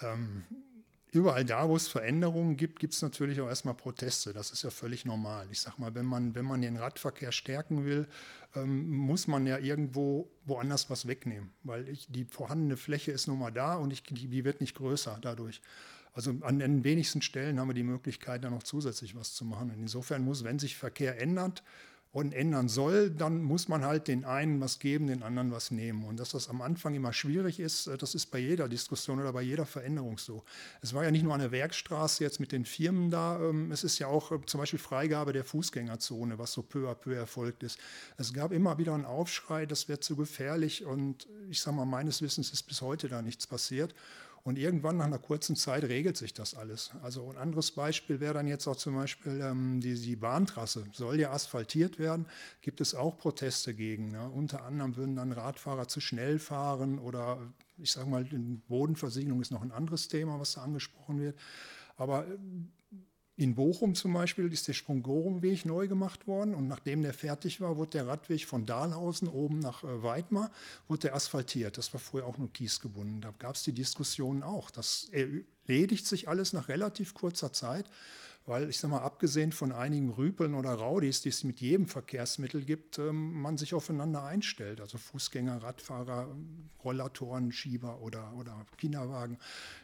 Ähm, 0.00 0.44
überall 1.12 1.44
da, 1.44 1.68
wo 1.68 1.76
es 1.76 1.88
Veränderungen 1.88 2.56
gibt, 2.56 2.78
gibt 2.78 2.94
es 2.94 3.02
natürlich 3.02 3.40
auch 3.40 3.48
erstmal 3.48 3.74
Proteste. 3.74 4.32
Das 4.32 4.50
ist 4.50 4.62
ja 4.62 4.70
völlig 4.70 5.04
normal. 5.04 5.46
Ich 5.50 5.60
sage 5.60 5.80
mal, 5.80 5.94
wenn 5.94 6.06
man, 6.06 6.34
wenn 6.34 6.44
man 6.44 6.62
den 6.62 6.76
Radverkehr 6.76 7.32
stärken 7.32 7.84
will, 7.84 8.06
ähm, 8.54 8.90
muss 8.90 9.26
man 9.26 9.46
ja 9.46 9.58
irgendwo 9.58 10.30
woanders 10.44 10.90
was 10.90 11.06
wegnehmen, 11.06 11.50
weil 11.62 11.88
ich, 11.88 12.06
die 12.10 12.24
vorhandene 12.24 12.76
Fläche 12.76 13.12
ist 13.12 13.26
nun 13.26 13.38
mal 13.38 13.50
da 13.50 13.74
und 13.76 13.92
ich, 13.92 14.02
die, 14.02 14.28
die 14.28 14.44
wird 14.44 14.60
nicht 14.60 14.74
größer 14.74 15.18
dadurch. 15.20 15.60
Also 16.12 16.34
an 16.40 16.58
den 16.58 16.82
wenigsten 16.82 17.22
Stellen 17.22 17.60
haben 17.60 17.68
wir 17.68 17.74
die 17.74 17.84
Möglichkeit, 17.84 18.42
da 18.42 18.50
noch 18.50 18.64
zusätzlich 18.64 19.14
was 19.14 19.34
zu 19.34 19.44
machen. 19.44 19.70
Und 19.70 19.78
insofern 19.78 20.24
muss, 20.24 20.42
wenn 20.42 20.58
sich 20.58 20.76
Verkehr 20.76 21.20
ändert, 21.20 21.62
und 22.12 22.34
ändern 22.34 22.68
soll, 22.68 23.08
dann 23.10 23.40
muss 23.40 23.68
man 23.68 23.84
halt 23.84 24.08
den 24.08 24.24
einen 24.24 24.60
was 24.60 24.80
geben, 24.80 25.06
den 25.06 25.22
anderen 25.22 25.52
was 25.52 25.70
nehmen. 25.70 26.04
Und 26.04 26.18
dass 26.18 26.30
das 26.30 26.48
am 26.48 26.60
Anfang 26.60 26.94
immer 26.94 27.12
schwierig 27.12 27.60
ist, 27.60 27.86
äh, 27.86 27.96
das 27.96 28.16
ist 28.16 28.26
bei 28.26 28.38
jeder 28.38 28.68
Diskussion 28.68 29.20
oder 29.20 29.32
bei 29.32 29.42
jeder 29.42 29.64
Veränderung 29.64 30.18
so. 30.18 30.42
Es 30.82 30.92
war 30.92 31.04
ja 31.04 31.12
nicht 31.12 31.22
nur 31.22 31.34
eine 31.34 31.52
Werkstraße 31.52 32.24
jetzt 32.24 32.40
mit 32.40 32.50
den 32.50 32.64
Firmen 32.64 33.10
da, 33.10 33.38
ähm, 33.40 33.70
es 33.70 33.84
ist 33.84 34.00
ja 34.00 34.08
auch 34.08 34.32
äh, 34.32 34.40
zum 34.44 34.58
Beispiel 34.58 34.80
Freigabe 34.80 35.32
der 35.32 35.44
Fußgängerzone, 35.44 36.38
was 36.38 36.52
so 36.52 36.62
peu 36.62 36.90
à 36.90 36.94
peu 36.94 37.14
erfolgt 37.14 37.62
ist. 37.62 37.78
Es 38.16 38.32
gab 38.32 38.50
immer 38.50 38.78
wieder 38.78 38.94
einen 38.94 39.04
Aufschrei, 39.04 39.66
das 39.66 39.88
wäre 39.88 40.00
zu 40.00 40.16
gefährlich 40.16 40.84
und 40.84 41.28
ich 41.48 41.60
sage 41.60 41.76
mal, 41.76 41.84
meines 41.84 42.22
Wissens 42.22 42.52
ist 42.52 42.64
bis 42.64 42.82
heute 42.82 43.08
da 43.08 43.22
nichts 43.22 43.46
passiert. 43.46 43.94
Und 44.42 44.58
irgendwann 44.58 44.96
nach 44.96 45.04
einer 45.04 45.18
kurzen 45.18 45.54
Zeit 45.54 45.84
regelt 45.84 46.16
sich 46.16 46.32
das 46.32 46.54
alles. 46.54 46.92
Also 47.02 47.28
ein 47.28 47.36
anderes 47.36 47.72
Beispiel 47.72 48.20
wäre 48.20 48.34
dann 48.34 48.46
jetzt 48.46 48.66
auch 48.66 48.76
zum 48.76 48.94
Beispiel 48.94 49.40
ähm, 49.42 49.80
die, 49.80 49.94
die, 49.94 50.16
Bahntrasse. 50.16 50.86
Soll 50.92 51.20
ja 51.20 51.30
asphaltiert 51.30 51.98
werden, 51.98 52.26
gibt 52.62 52.80
es 52.80 52.94
auch 52.94 53.18
Proteste 53.18 53.74
gegen. 53.74 54.12
Ne? 54.12 54.30
Unter 54.30 54.64
anderem 54.64 54.96
würden 54.96 55.16
dann 55.16 55.32
Radfahrer 55.32 55.88
zu 55.88 56.00
schnell 56.00 56.38
fahren 56.38 56.98
oder 56.98 57.38
ich 57.76 57.92
sage 57.92 58.08
mal, 58.08 58.24
Bodenversiegelung 58.68 59.40
ist 59.40 59.52
noch 59.52 59.62
ein 59.62 59.72
anderes 59.72 60.08
Thema, 60.08 60.38
was 60.40 60.52
da 60.52 60.62
angesprochen 60.62 61.20
wird. 61.20 61.38
Aber 61.96 62.26
äh, 62.26 62.38
in 63.40 63.54
Bochum 63.54 63.94
zum 63.94 64.12
Beispiel 64.12 64.52
ist 64.52 64.68
der 64.68 64.74
Sprung-Gorum-Weg 64.74 65.64
neu 65.64 65.88
gemacht 65.88 66.26
worden 66.26 66.54
und 66.54 66.68
nachdem 66.68 67.00
der 67.00 67.14
fertig 67.14 67.62
war, 67.62 67.78
wurde 67.78 67.92
der 67.92 68.06
Radweg 68.06 68.44
von 68.44 68.66
Dahlhausen 68.66 69.28
oben 69.28 69.60
nach 69.60 69.82
äh, 69.82 70.02
Weidmar 70.02 70.50
wurde 70.88 71.08
der 71.08 71.14
asphaltiert. 71.14 71.78
Das 71.78 71.94
war 71.94 72.00
vorher 72.00 72.28
auch 72.28 72.36
nur 72.36 72.52
Kies 72.52 72.80
gebunden. 72.80 73.22
Da 73.22 73.32
gab 73.38 73.54
es 73.54 73.62
die 73.62 73.72
Diskussionen 73.72 74.42
auch. 74.42 74.70
Das 74.70 75.08
erledigt 75.10 76.06
sich 76.06 76.28
alles 76.28 76.52
nach 76.52 76.68
relativ 76.68 77.14
kurzer 77.14 77.50
Zeit, 77.50 77.88
weil 78.44 78.68
ich 78.68 78.78
sage 78.78 78.92
mal, 78.92 79.00
abgesehen 79.00 79.52
von 79.52 79.72
einigen 79.72 80.10
Rüpeln 80.10 80.54
oder 80.54 80.74
Raudis, 80.74 81.22
die 81.22 81.30
es 81.30 81.42
mit 81.42 81.62
jedem 81.62 81.86
Verkehrsmittel 81.86 82.62
gibt, 82.62 82.98
ähm, 82.98 83.40
man 83.40 83.56
sich 83.56 83.72
aufeinander 83.72 84.22
einstellt. 84.22 84.82
Also 84.82 84.98
Fußgänger, 84.98 85.62
Radfahrer, 85.62 86.28
Rollatoren, 86.84 87.52
Schieber 87.52 88.02
oder, 88.02 88.34
oder 88.36 88.66
Kinderwagen. 88.76 89.38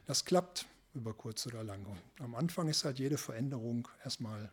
Das 0.04 0.26
klappt 0.26 0.66
über 0.96 1.14
kurz 1.14 1.46
oder 1.46 1.62
lang. 1.62 1.84
Und 1.86 2.00
am 2.18 2.34
Anfang 2.34 2.68
ist 2.68 2.84
halt 2.84 2.98
jede 2.98 3.18
Veränderung 3.18 3.88
erstmal 4.02 4.50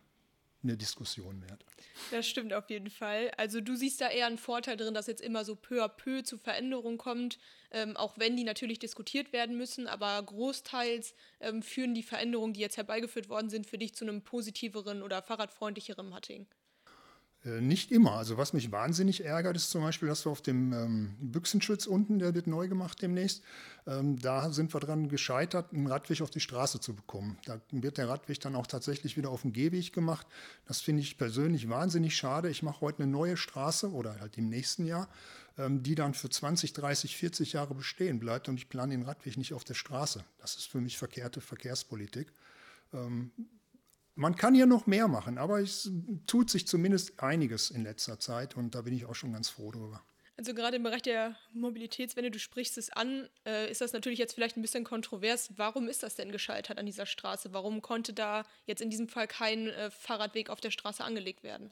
eine 0.64 0.76
Diskussion 0.76 1.42
wert. 1.42 1.64
Das 2.10 2.26
stimmt 2.26 2.52
auf 2.52 2.70
jeden 2.70 2.90
Fall. 2.90 3.30
Also 3.36 3.60
du 3.60 3.76
siehst 3.76 4.00
da 4.00 4.08
eher 4.08 4.26
einen 4.26 4.38
Vorteil 4.38 4.76
drin, 4.76 4.94
dass 4.94 5.06
jetzt 5.06 5.20
immer 5.20 5.44
so 5.44 5.54
peu 5.54 5.84
à 5.84 5.88
peu 5.88 6.22
zu 6.22 6.38
Veränderungen 6.38 6.98
kommt, 6.98 7.38
ähm, 7.70 7.96
auch 7.96 8.18
wenn 8.18 8.36
die 8.36 8.44
natürlich 8.44 8.78
diskutiert 8.78 9.32
werden 9.32 9.56
müssen, 9.56 9.86
aber 9.86 10.22
großteils 10.22 11.14
ähm, 11.40 11.62
führen 11.62 11.94
die 11.94 12.02
Veränderungen, 12.02 12.54
die 12.54 12.60
jetzt 12.60 12.76
herbeigeführt 12.76 13.28
worden 13.28 13.50
sind, 13.50 13.66
für 13.66 13.78
dich 13.78 13.94
zu 13.94 14.04
einem 14.04 14.22
positiveren 14.22 15.02
oder 15.02 15.22
fahrradfreundlicheren 15.22 16.14
Hatting. 16.14 16.46
Äh, 17.44 17.60
nicht 17.60 17.92
immer. 17.92 18.12
Also 18.12 18.36
was 18.36 18.52
mich 18.52 18.72
wahnsinnig 18.72 19.24
ärgert, 19.24 19.56
ist 19.56 19.70
zum 19.70 19.82
Beispiel, 19.82 20.08
dass 20.08 20.24
wir 20.26 20.32
auf 20.32 20.42
dem 20.42 20.72
ähm, 20.72 21.14
Büchsenschutz 21.20 21.86
unten, 21.86 22.18
der 22.18 22.34
wird 22.34 22.46
neu 22.46 22.68
gemacht 22.68 23.02
demnächst, 23.02 23.42
ähm, 23.86 24.18
da 24.18 24.50
sind 24.50 24.72
wir 24.72 24.80
dran 24.80 25.08
gescheitert, 25.08 25.72
einen 25.72 25.86
Radweg 25.86 26.22
auf 26.22 26.30
die 26.30 26.40
Straße 26.40 26.80
zu 26.80 26.94
bekommen. 26.94 27.38
Da 27.44 27.60
wird 27.70 27.98
der 27.98 28.08
Radweg 28.08 28.40
dann 28.40 28.56
auch 28.56 28.66
tatsächlich 28.66 29.16
wieder 29.16 29.30
auf 29.30 29.42
den 29.42 29.52
Gehweg 29.52 29.92
gemacht. 29.92 30.26
Das 30.66 30.80
finde 30.80 31.02
ich 31.02 31.18
persönlich 31.18 31.68
wahnsinnig 31.68 32.16
schade. 32.16 32.48
Ich 32.48 32.62
mache 32.62 32.80
heute 32.80 33.02
eine 33.02 33.12
neue 33.12 33.36
Straße 33.36 33.90
oder 33.90 34.18
halt 34.20 34.38
im 34.38 34.48
nächsten 34.48 34.86
Jahr 34.86 35.08
ähm, 35.56 35.82
die 35.82 35.94
dann 35.94 36.14
für 36.14 36.28
20, 36.28 36.72
30, 36.72 37.16
40 37.16 37.52
Jahre 37.52 37.74
bestehen 37.74 38.18
bleibt 38.18 38.48
und 38.48 38.56
ich 38.56 38.68
plane 38.68 38.92
den 38.92 39.04
Radweg 39.04 39.36
nicht 39.36 39.54
auf 39.54 39.62
der 39.62 39.74
Straße. 39.74 40.24
Das 40.38 40.56
ist 40.56 40.66
für 40.66 40.80
mich 40.80 40.98
verkehrte 40.98 41.40
Verkehrspolitik. 41.40 42.32
Man 44.16 44.36
kann 44.36 44.54
hier 44.54 44.66
noch 44.66 44.86
mehr 44.86 45.08
machen, 45.08 45.38
aber 45.38 45.60
es 45.60 45.90
tut 46.26 46.48
sich 46.48 46.68
zumindest 46.68 47.20
einiges 47.20 47.70
in 47.70 47.82
letzter 47.82 48.20
Zeit 48.20 48.56
und 48.56 48.74
da 48.74 48.82
bin 48.82 48.94
ich 48.94 49.06
auch 49.06 49.14
schon 49.14 49.32
ganz 49.32 49.48
froh 49.48 49.72
drüber. 49.72 50.04
Also 50.36 50.52
gerade 50.52 50.76
im 50.76 50.82
Bereich 50.82 51.02
der 51.02 51.36
Mobilitätswende, 51.52 52.30
du 52.30 52.40
sprichst 52.40 52.76
es 52.76 52.90
an, 52.90 53.28
äh, 53.46 53.70
ist 53.70 53.80
das 53.80 53.92
natürlich 53.92 54.18
jetzt 54.18 54.34
vielleicht 54.34 54.56
ein 54.56 54.62
bisschen 54.62 54.82
kontrovers. 54.82 55.50
Warum 55.56 55.88
ist 55.88 56.02
das 56.02 56.16
denn 56.16 56.32
gescheitert 56.32 56.78
an 56.78 56.86
dieser 56.86 57.06
Straße? 57.06 57.52
Warum 57.52 57.82
konnte 57.82 58.12
da 58.12 58.44
jetzt 58.66 58.82
in 58.82 58.90
diesem 58.90 59.08
Fall 59.08 59.28
kein 59.28 59.68
äh, 59.68 59.90
Fahrradweg 59.90 60.50
auf 60.50 60.60
der 60.60 60.72
Straße 60.72 61.04
angelegt 61.04 61.44
werden? 61.44 61.70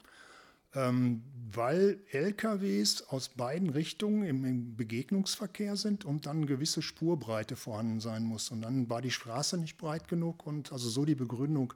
Ähm, 0.75 1.23
weil 1.55 1.99
LKWs 2.13 3.03
aus 3.09 3.29
beiden 3.29 3.69
Richtungen 3.69 4.25
im, 4.25 4.45
im, 4.45 4.77
Begegnungsverkehr 4.77 5.77
sind 5.77 6.05
und 6.05 6.25
dann 6.27 6.39
eine 6.39 6.47
gewisse 6.47 6.81
Spurbreite 6.81 7.57
vorhanden 7.57 8.01
sein 8.01 8.25
muss. 8.25 8.51
Und 8.51 8.63
dann 8.63 8.89
war 8.89 9.03
die 9.03 9.11
Straße 9.11 9.59
nicht 9.59 9.77
breit 9.77 10.09
genug 10.09 10.47
und 10.47 10.73
also 10.73 10.89
so 10.89 11.05
die 11.05 11.15
Begründung 11.15 11.75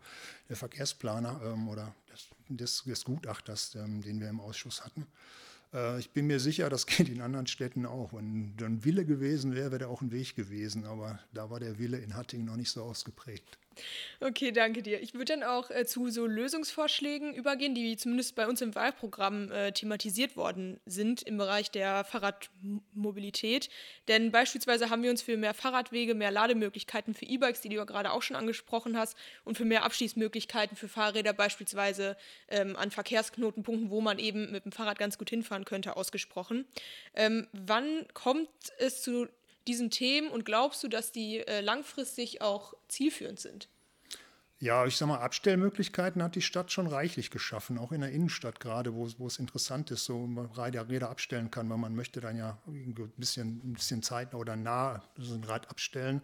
der 0.49 0.57
Verkehrsplaner 0.57 1.41
ähm, 1.45 1.69
oder 1.69 1.95
des, 2.11 2.29
des, 2.49 2.85
des 2.85 3.05
Gutachters, 3.05 3.75
ähm, 3.75 4.01
den 4.01 4.21
wir 4.21 4.31
im 4.31 4.41
Ausschuss 4.41 4.83
hatten. 4.83 5.07
Äh, 5.75 5.99
ich 5.99 6.11
bin 6.11 6.27
mir 6.27 6.41
sicher, 6.41 6.71
das 6.71 6.87
geht 6.87 7.09
in 7.09 7.21
anderen 7.21 7.47
Städten 7.47 7.85
auch. 7.85 8.15
Wenn 8.15 8.57
ein 8.61 8.85
Wille 8.85 9.05
gewesen 9.05 9.55
wäre, 9.55 9.73
wäre 9.73 9.81
da 9.81 9.89
auch 9.89 10.01
ein 10.01 10.13
Weg 10.13 10.37
gewesen. 10.37 10.85
Aber 10.85 11.19
da 11.35 11.51
war 11.51 11.61
der 11.61 11.79
Wille 11.79 11.99
in 11.99 12.15
Hattingen 12.15 12.47
noch 12.47 12.57
nicht 12.57 12.71
so 12.71 12.83
ausgeprägt. 12.83 13.59
Okay, 14.21 14.53
danke 14.53 14.83
dir. 14.83 15.01
Ich 15.03 15.15
würde 15.15 15.27
dann 15.27 15.43
auch 15.43 15.71
äh, 15.71 15.85
zu 15.85 16.09
so 16.11 16.27
Lösungsvorschlägen 16.27 17.35
übergehen, 17.35 17.75
die 17.75 17.97
zumindest 17.97 18.35
bei 18.35 18.47
uns 18.47 18.61
im 18.61 18.75
Wahlprogramm 18.75 19.51
äh, 19.51 19.73
thematisiert 19.73 20.37
worden 20.37 20.81
sind 20.87 21.23
im 21.23 21.37
Bereich 21.37 21.71
der 21.71 22.05
Fahrradmobilität. 22.05 23.69
Denn 24.09 24.33
beispielsweise 24.33 24.91
haben 24.91 25.03
wir 25.03 25.11
uns 25.11 25.23
für 25.23 25.37
mehr 25.37 25.55
Fahrradwege, 25.55 26.15
mehr 26.15 26.31
Lademöglichkeiten 26.31 27.15
für 27.15 27.27
E-Bikes, 27.27 27.61
die 27.61 27.69
du 27.69 27.77
ja 27.77 27.85
gerade 27.85 28.13
auch 28.13 28.23
schon 28.23 28.37
angesprochen 28.37 28.97
hast, 28.97 29.17
und 29.45 29.57
für 29.57 29.65
mehr 29.65 29.85
Abschließmöglichkeiten 29.85 30.77
für 30.77 30.89
Fahrräder 30.89 31.33
beispielsweise 31.33 32.17
ähm, 32.49 32.77
an 32.77 32.91
Verkehrsknotenpunkten, 32.91 33.91
wo 33.91 34.01
man 34.01 34.19
eben 34.19 34.51
mit 34.51 34.65
dem 34.65 34.73
Fahrrad 34.73 34.99
ganz 34.99 35.19
gut 35.19 35.31
hinfahren 35.31 35.65
könnte, 35.65 35.97
ausgesprochen. 35.97 36.67
Ähm, 37.15 37.47
wann 37.53 38.07
kommt 38.15 38.49
es 38.79 39.03
zu 39.03 39.29
diesen 39.67 39.91
Themen 39.91 40.29
und 40.31 40.45
glaubst 40.45 40.83
du, 40.83 40.89
dass 40.89 41.13
die 41.13 41.39
äh, 41.39 41.61
langfristig 41.61 42.43
auch 42.43 42.75
zielführend 42.89 43.41
sind? 43.41 43.69
Ja, 44.59 44.87
ich 44.87 44.97
sag 44.97 45.09
mal, 45.09 45.19
Abstellmöglichkeiten 45.19 46.23
hat 46.23 46.35
die 46.35 46.41
Stadt 46.41 46.73
schon 46.73 46.87
reichlich 46.87 47.31
geschaffen, 47.31 47.77
auch 47.77 47.93
in 47.93 48.01
der 48.01 48.11
Innenstadt 48.13 48.59
gerade, 48.59 48.95
wo, 48.95 49.07
wo 49.19 49.27
es 49.27 49.39
interessant 49.39 49.91
ist, 49.91 50.07
so 50.07 50.27
man 50.27 50.47
Räder, 50.47 50.89
Räder 50.89 51.11
abstellen 51.11 51.51
kann, 51.51 51.69
weil 51.69 51.77
man 51.77 51.95
möchte 51.95 52.23
dann 52.23 52.39
ja 52.39 52.57
ein 52.67 52.95
bisschen, 53.19 53.61
ein 53.63 53.75
bisschen 53.75 54.03
Zeit 54.03 54.35
oder 54.35 54.57
nah 54.57 55.03
so 55.19 55.35
ein 55.35 55.45
Rad 55.45 55.69
abstellen. 55.69 56.23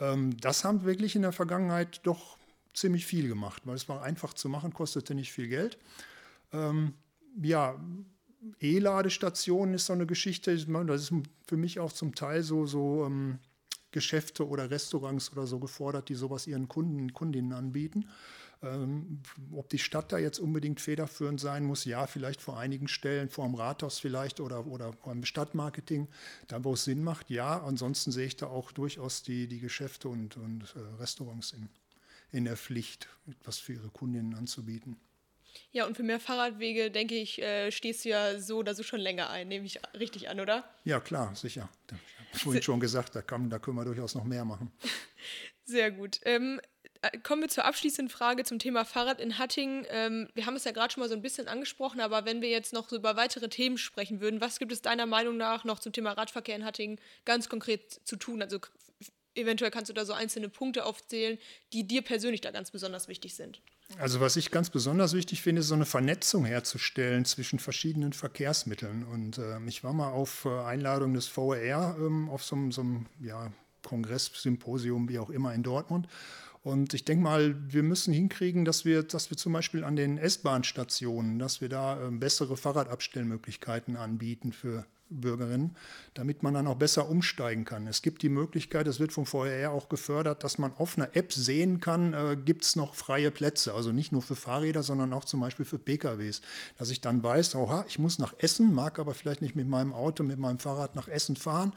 Ähm, 0.00 0.34
das 0.38 0.64
haben 0.64 0.84
wirklich 0.84 1.14
in 1.14 1.22
der 1.22 1.32
Vergangenheit 1.32 2.00
doch 2.04 2.38
ziemlich 2.72 3.04
viel 3.04 3.28
gemacht, 3.28 3.62
weil 3.66 3.74
es 3.74 3.86
war 3.86 4.02
einfach 4.02 4.32
zu 4.32 4.48
machen, 4.48 4.72
kostete 4.72 5.14
nicht 5.14 5.32
viel 5.32 5.48
Geld. 5.48 5.76
Ähm, 6.52 6.94
ja, 7.42 7.78
E-Ladestationen 8.60 9.74
ist 9.74 9.86
so 9.86 9.92
eine 9.92 10.06
Geschichte, 10.06 10.54
das 10.54 11.00
ist 11.02 11.12
für 11.46 11.56
mich 11.56 11.80
auch 11.80 11.92
zum 11.92 12.14
Teil 12.14 12.42
so, 12.42 12.66
so 12.66 13.04
ähm, 13.04 13.38
Geschäfte 13.90 14.46
oder 14.46 14.70
Restaurants 14.70 15.32
oder 15.32 15.46
so 15.46 15.58
gefordert, 15.58 16.08
die 16.08 16.14
sowas 16.14 16.46
ihren 16.46 16.68
Kunden, 16.68 17.12
Kundinnen 17.12 17.52
anbieten. 17.52 18.08
Ähm, 18.60 19.20
ob 19.52 19.68
die 19.68 19.78
Stadt 19.78 20.10
da 20.10 20.18
jetzt 20.18 20.40
unbedingt 20.40 20.80
federführend 20.80 21.40
sein 21.40 21.64
muss, 21.64 21.84
ja, 21.84 22.06
vielleicht 22.08 22.40
vor 22.40 22.58
einigen 22.58 22.88
Stellen, 22.88 23.28
vor 23.28 23.46
dem 23.46 23.54
Rathaus 23.54 24.00
vielleicht 24.00 24.40
oder, 24.40 24.66
oder 24.66 24.92
beim 25.04 25.24
Stadtmarketing, 25.24 26.08
da 26.48 26.62
wo 26.64 26.74
es 26.74 26.84
Sinn 26.84 27.04
macht, 27.04 27.30
ja. 27.30 27.62
Ansonsten 27.62 28.10
sehe 28.10 28.26
ich 28.26 28.36
da 28.36 28.46
auch 28.46 28.72
durchaus 28.72 29.22
die, 29.22 29.46
die 29.46 29.60
Geschäfte 29.60 30.08
und, 30.08 30.36
und 30.36 30.74
äh, 30.74 31.00
Restaurants 31.00 31.52
in, 31.52 31.68
in 32.32 32.44
der 32.44 32.56
Pflicht, 32.56 33.08
etwas 33.30 33.58
für 33.58 33.74
ihre 33.74 33.90
Kundinnen 33.90 34.34
anzubieten. 34.34 34.96
Ja, 35.72 35.86
und 35.86 35.96
für 35.96 36.02
mehr 36.02 36.20
Fahrradwege, 36.20 36.90
denke 36.90 37.14
ich, 37.14 37.40
äh, 37.40 37.70
stehst 37.70 38.04
du 38.04 38.10
ja 38.10 38.38
so 38.40 38.58
oder 38.58 38.74
so 38.74 38.82
schon 38.82 39.00
länger 39.00 39.30
ein, 39.30 39.48
nehme 39.48 39.66
ich 39.66 39.80
richtig 39.98 40.28
an, 40.28 40.40
oder? 40.40 40.68
Ja, 40.84 41.00
klar, 41.00 41.34
sicher. 41.34 41.68
Ich 41.86 42.34
habe 42.34 42.38
vorhin 42.44 42.62
schon 42.62 42.80
gesagt, 42.80 43.14
da, 43.14 43.22
kann, 43.22 43.50
da 43.50 43.58
können 43.58 43.76
wir 43.76 43.84
durchaus 43.84 44.14
noch 44.14 44.24
mehr 44.24 44.44
machen. 44.44 44.70
Sehr 45.64 45.90
gut. 45.90 46.20
Ähm, 46.24 46.60
äh, 47.02 47.18
kommen 47.18 47.42
wir 47.42 47.48
zur 47.48 47.64
abschließenden 47.64 48.10
Frage 48.10 48.44
zum 48.44 48.58
Thema 48.58 48.84
Fahrrad 48.84 49.20
in 49.20 49.38
Hattingen. 49.38 49.86
Ähm, 49.90 50.28
wir 50.34 50.46
haben 50.46 50.56
es 50.56 50.64
ja 50.64 50.72
gerade 50.72 50.92
schon 50.92 51.02
mal 51.02 51.08
so 51.08 51.14
ein 51.14 51.22
bisschen 51.22 51.46
angesprochen, 51.46 52.00
aber 52.00 52.24
wenn 52.24 52.40
wir 52.40 52.48
jetzt 52.48 52.72
noch 52.72 52.88
so 52.88 52.96
über 52.96 53.16
weitere 53.16 53.48
Themen 53.48 53.78
sprechen 53.78 54.20
würden, 54.20 54.40
was 54.40 54.58
gibt 54.58 54.72
es 54.72 54.82
deiner 54.82 55.06
Meinung 55.06 55.36
nach 55.36 55.64
noch 55.64 55.78
zum 55.78 55.92
Thema 55.92 56.12
Radverkehr 56.12 56.56
in 56.56 56.64
Hattingen 56.64 57.00
ganz 57.24 57.48
konkret 57.48 58.00
zu 58.04 58.16
tun? 58.16 58.42
Also 58.42 58.58
eventuell 59.34 59.70
kannst 59.70 59.88
du 59.88 59.94
da 59.94 60.04
so 60.04 60.12
einzelne 60.12 60.48
Punkte 60.48 60.84
aufzählen, 60.84 61.38
die 61.72 61.86
dir 61.86 62.02
persönlich 62.02 62.40
da 62.40 62.50
ganz 62.50 62.70
besonders 62.70 63.08
wichtig 63.08 63.34
sind. 63.34 63.62
Also 63.96 64.20
was 64.20 64.36
ich 64.36 64.50
ganz 64.50 64.68
besonders 64.68 65.14
wichtig 65.14 65.40
finde, 65.40 65.60
ist 65.60 65.68
so 65.68 65.74
eine 65.74 65.86
Vernetzung 65.86 66.44
herzustellen 66.44 67.24
zwischen 67.24 67.58
verschiedenen 67.58 68.12
Verkehrsmitteln. 68.12 69.02
Und 69.04 69.38
äh, 69.38 69.58
ich 69.66 69.82
war 69.82 69.94
mal 69.94 70.10
auf 70.10 70.44
äh, 70.44 70.50
Einladung 70.60 71.14
des 71.14 71.26
VR 71.26 71.96
ähm, 71.98 72.28
auf 72.28 72.44
so, 72.44 72.54
einem 72.54 73.06
ja, 73.20 73.50
Kongress, 73.82 74.30
wie 74.44 75.18
auch 75.18 75.30
immer 75.30 75.54
in 75.54 75.62
Dortmund. 75.62 76.06
Und 76.62 76.92
ich 76.92 77.04
denke 77.04 77.24
mal, 77.24 77.56
wir 77.72 77.82
müssen 77.82 78.12
hinkriegen, 78.12 78.66
dass 78.66 78.84
wir, 78.84 79.02
dass 79.02 79.30
wir 79.30 79.38
zum 79.38 79.54
Beispiel 79.54 79.84
an 79.84 79.96
den 79.96 80.18
S-Bahn-Stationen, 80.18 81.38
dass 81.38 81.60
wir 81.62 81.70
da 81.70 82.08
äh, 82.08 82.10
bessere 82.10 82.58
Fahrradabstellmöglichkeiten 82.58 83.96
anbieten 83.96 84.52
für 84.52 84.84
Bürgerinnen, 85.10 85.76
damit 86.14 86.42
man 86.42 86.54
dann 86.54 86.66
auch 86.66 86.76
besser 86.76 87.08
umsteigen 87.08 87.64
kann. 87.64 87.86
Es 87.86 88.02
gibt 88.02 88.22
die 88.22 88.28
Möglichkeit, 88.28 88.86
das 88.86 89.00
wird 89.00 89.12
vom 89.12 89.26
VR 89.26 89.70
auch 89.70 89.88
gefördert, 89.88 90.44
dass 90.44 90.58
man 90.58 90.72
auf 90.76 90.96
einer 90.96 91.16
App 91.16 91.32
sehen 91.32 91.80
kann, 91.80 92.14
äh, 92.14 92.36
gibt 92.36 92.64
es 92.64 92.76
noch 92.76 92.94
freie 92.94 93.30
Plätze. 93.30 93.74
Also 93.74 93.92
nicht 93.92 94.12
nur 94.12 94.22
für 94.22 94.36
Fahrräder, 94.36 94.82
sondern 94.82 95.12
auch 95.12 95.24
zum 95.24 95.40
Beispiel 95.40 95.64
für 95.64 95.78
PKWs. 95.78 96.40
Dass 96.76 96.90
ich 96.90 97.00
dann 97.00 97.22
weiß, 97.22 97.54
oha, 97.54 97.84
ich 97.88 97.98
muss 97.98 98.18
nach 98.18 98.34
Essen, 98.38 98.74
mag 98.74 98.98
aber 98.98 99.14
vielleicht 99.14 99.42
nicht 99.42 99.56
mit 99.56 99.68
meinem 99.68 99.92
Auto, 99.92 100.22
mit 100.22 100.38
meinem 100.38 100.58
Fahrrad 100.58 100.94
nach 100.94 101.08
Essen 101.08 101.36
fahren. 101.36 101.72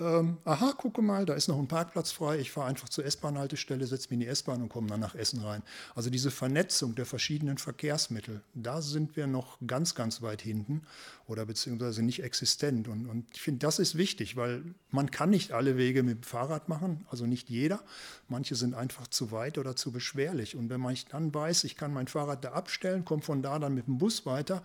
Ähm, 0.00 0.38
aha, 0.44 0.72
gucke 0.72 1.02
mal, 1.02 1.26
da 1.26 1.34
ist 1.34 1.48
noch 1.48 1.58
ein 1.58 1.68
Parkplatz 1.68 2.10
frei. 2.10 2.38
Ich 2.38 2.50
fahre 2.50 2.68
einfach 2.68 2.88
zur 2.88 3.04
S-Bahn-Haltestelle, 3.04 3.86
setze 3.86 4.08
mich 4.08 4.14
in 4.14 4.20
die 4.20 4.26
S-Bahn 4.26 4.62
und 4.62 4.70
komme 4.70 4.88
dann 4.88 5.00
nach 5.00 5.14
Essen 5.14 5.40
rein. 5.40 5.62
Also 5.94 6.08
diese 6.08 6.30
Vernetzung 6.30 6.94
der 6.94 7.04
verschiedenen 7.04 7.58
Verkehrsmittel, 7.58 8.40
da 8.54 8.80
sind 8.80 9.16
wir 9.16 9.26
noch 9.26 9.58
ganz, 9.66 9.94
ganz 9.94 10.22
weit 10.22 10.40
hinten 10.40 10.82
oder 11.26 11.44
beziehungsweise 11.44 12.02
nicht 12.02 12.22
existent. 12.22 12.69
Und, 12.70 13.06
und 13.06 13.26
ich 13.34 13.40
finde, 13.40 13.58
das 13.60 13.78
ist 13.78 13.96
wichtig, 13.96 14.36
weil 14.36 14.62
man 14.90 15.10
kann 15.10 15.30
nicht 15.30 15.52
alle 15.52 15.76
Wege 15.76 16.02
mit 16.02 16.18
dem 16.18 16.22
Fahrrad 16.22 16.68
machen, 16.68 17.06
also 17.10 17.26
nicht 17.26 17.48
jeder. 17.48 17.80
Manche 18.28 18.54
sind 18.54 18.74
einfach 18.74 19.06
zu 19.06 19.30
weit 19.30 19.58
oder 19.58 19.76
zu 19.76 19.92
beschwerlich. 19.92 20.56
Und 20.56 20.70
wenn 20.70 20.80
man 20.80 20.96
dann 21.10 21.34
weiß, 21.34 21.64
ich 21.64 21.76
kann 21.76 21.92
mein 21.92 22.08
Fahrrad 22.08 22.44
da 22.44 22.52
abstellen, 22.52 23.04
komme 23.04 23.22
von 23.22 23.42
da 23.42 23.58
dann 23.58 23.74
mit 23.74 23.86
dem 23.86 23.98
Bus 23.98 24.26
weiter, 24.26 24.62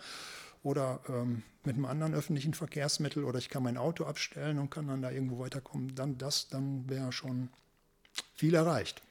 oder 0.65 0.99
ähm, 1.07 1.43
mit 1.63 1.75
einem 1.75 1.85
anderen 1.85 2.15
öffentlichen 2.15 2.55
Verkehrsmittel 2.55 3.23
oder 3.23 3.37
ich 3.37 3.49
kann 3.49 3.61
mein 3.61 3.77
Auto 3.77 4.05
abstellen 4.05 4.57
und 4.57 4.71
kann 4.71 4.87
dann 4.87 5.03
da 5.03 5.11
irgendwo 5.11 5.37
weiterkommen, 5.37 5.93
dann 5.93 6.17
das, 6.17 6.47
dann 6.47 6.89
wäre 6.89 7.11
schon 7.11 7.49
viel 8.33 8.55
erreicht. 8.55 9.03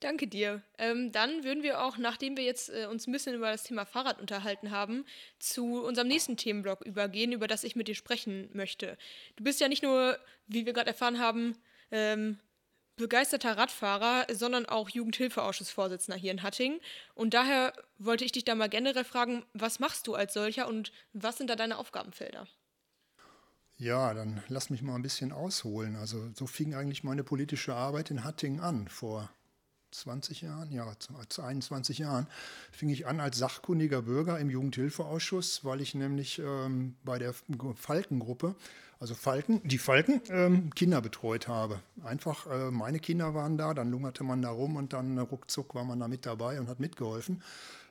Danke 0.00 0.28
dir. 0.28 0.62
Ähm, 0.78 1.10
dann 1.10 1.42
würden 1.42 1.64
wir 1.64 1.82
auch, 1.82 1.98
nachdem 1.98 2.36
wir 2.36 2.44
jetzt 2.44 2.68
äh, 2.70 2.86
uns 2.86 3.06
ein 3.06 3.12
bisschen 3.12 3.34
über 3.34 3.50
das 3.50 3.64
Thema 3.64 3.84
Fahrrad 3.84 4.20
unterhalten 4.20 4.70
haben, 4.70 5.04
zu 5.40 5.82
unserem 5.82 6.06
nächsten 6.06 6.36
Themenblock 6.36 6.82
übergehen, 6.82 7.32
über 7.32 7.48
das 7.48 7.64
ich 7.64 7.74
mit 7.74 7.88
dir 7.88 7.96
sprechen 7.96 8.48
möchte. 8.52 8.96
Du 9.36 9.42
bist 9.42 9.60
ja 9.60 9.68
nicht 9.68 9.82
nur, 9.82 10.18
wie 10.46 10.66
wir 10.66 10.72
gerade 10.72 10.90
erfahren 10.90 11.18
haben, 11.18 11.56
ähm, 11.90 12.38
begeisterter 12.96 13.56
Radfahrer, 13.56 14.26
sondern 14.32 14.66
auch 14.66 14.88
Jugendhilfeausschussvorsitzender 14.88 16.18
hier 16.18 16.32
in 16.32 16.42
Hattingen. 16.42 16.80
Und 17.14 17.34
daher 17.34 17.72
wollte 17.98 18.24
ich 18.24 18.32
dich 18.32 18.44
da 18.44 18.54
mal 18.54 18.68
generell 18.68 19.04
fragen, 19.04 19.44
was 19.52 19.80
machst 19.80 20.06
du 20.06 20.14
als 20.14 20.34
solcher 20.34 20.68
und 20.68 20.92
was 21.12 21.38
sind 21.38 21.50
da 21.50 21.56
deine 21.56 21.78
Aufgabenfelder? 21.78 22.46
Ja, 23.78 24.12
dann 24.12 24.42
lass 24.48 24.70
mich 24.70 24.82
mal 24.82 24.96
ein 24.96 25.02
bisschen 25.02 25.32
ausholen. 25.32 25.96
Also 25.96 26.30
so 26.34 26.46
fing 26.46 26.74
eigentlich 26.74 27.04
meine 27.04 27.24
politische 27.24 27.74
Arbeit 27.74 28.10
in 28.10 28.24
Hattingen 28.24 28.60
an 28.60 28.88
vor 28.88 29.30
20 29.90 30.42
Jahren, 30.42 30.70
ja, 30.72 30.92
zu 31.28 31.42
21 31.42 31.98
Jahren, 31.98 32.26
fing 32.72 32.88
ich 32.88 33.06
an 33.06 33.20
als 33.20 33.38
sachkundiger 33.38 34.02
Bürger 34.02 34.38
im 34.38 34.50
Jugendhilfeausschuss, 34.50 35.64
weil 35.64 35.80
ich 35.80 35.94
nämlich 35.94 36.38
ähm, 36.38 36.96
bei 37.04 37.18
der 37.18 37.34
Falkengruppe 37.74 38.54
also 39.00 39.14
Falken, 39.14 39.60
die 39.64 39.78
Falken, 39.78 40.20
ähm, 40.28 40.74
Kinder 40.74 41.00
betreut 41.00 41.46
habe. 41.46 41.80
Einfach, 42.02 42.46
äh, 42.48 42.70
meine 42.70 42.98
Kinder 42.98 43.32
waren 43.34 43.56
da, 43.56 43.72
dann 43.72 43.90
lungerte 43.90 44.24
man 44.24 44.42
da 44.42 44.50
rum 44.50 44.76
und 44.76 44.92
dann 44.92 45.18
ruckzuck 45.18 45.74
war 45.74 45.84
man 45.84 46.00
da 46.00 46.08
mit 46.08 46.26
dabei 46.26 46.58
und 46.58 46.68
hat 46.68 46.80
mitgeholfen. 46.80 47.42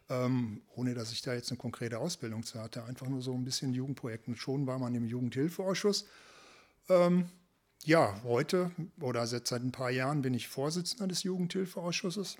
Ähm, 0.09 0.61
ohne 0.75 0.93
dass 0.93 1.11
ich 1.11 1.21
da 1.21 1.33
jetzt 1.33 1.49
eine 1.51 1.57
konkrete 1.57 1.99
Ausbildung 1.99 2.43
zu 2.43 2.61
hatte. 2.61 2.83
Einfach 2.85 3.07
nur 3.07 3.21
so 3.21 3.33
ein 3.33 3.43
bisschen 3.43 3.73
Jugendprojekten. 3.73 4.35
Schon 4.35 4.65
war 4.65 4.79
man 4.79 4.95
im 4.95 5.05
Jugendhilfeausschuss. 5.05 6.07
Ähm, 6.89 7.29
ja, 7.87 8.21
heute 8.23 8.71
oder 8.99 9.25
seit, 9.27 9.47
seit 9.47 9.63
ein 9.63 9.71
paar 9.71 9.89
Jahren 9.89 10.21
bin 10.21 10.33
ich 10.33 10.49
Vorsitzender 10.49 11.07
des 11.07 11.23
Jugendhilfeausschusses. 11.23 12.37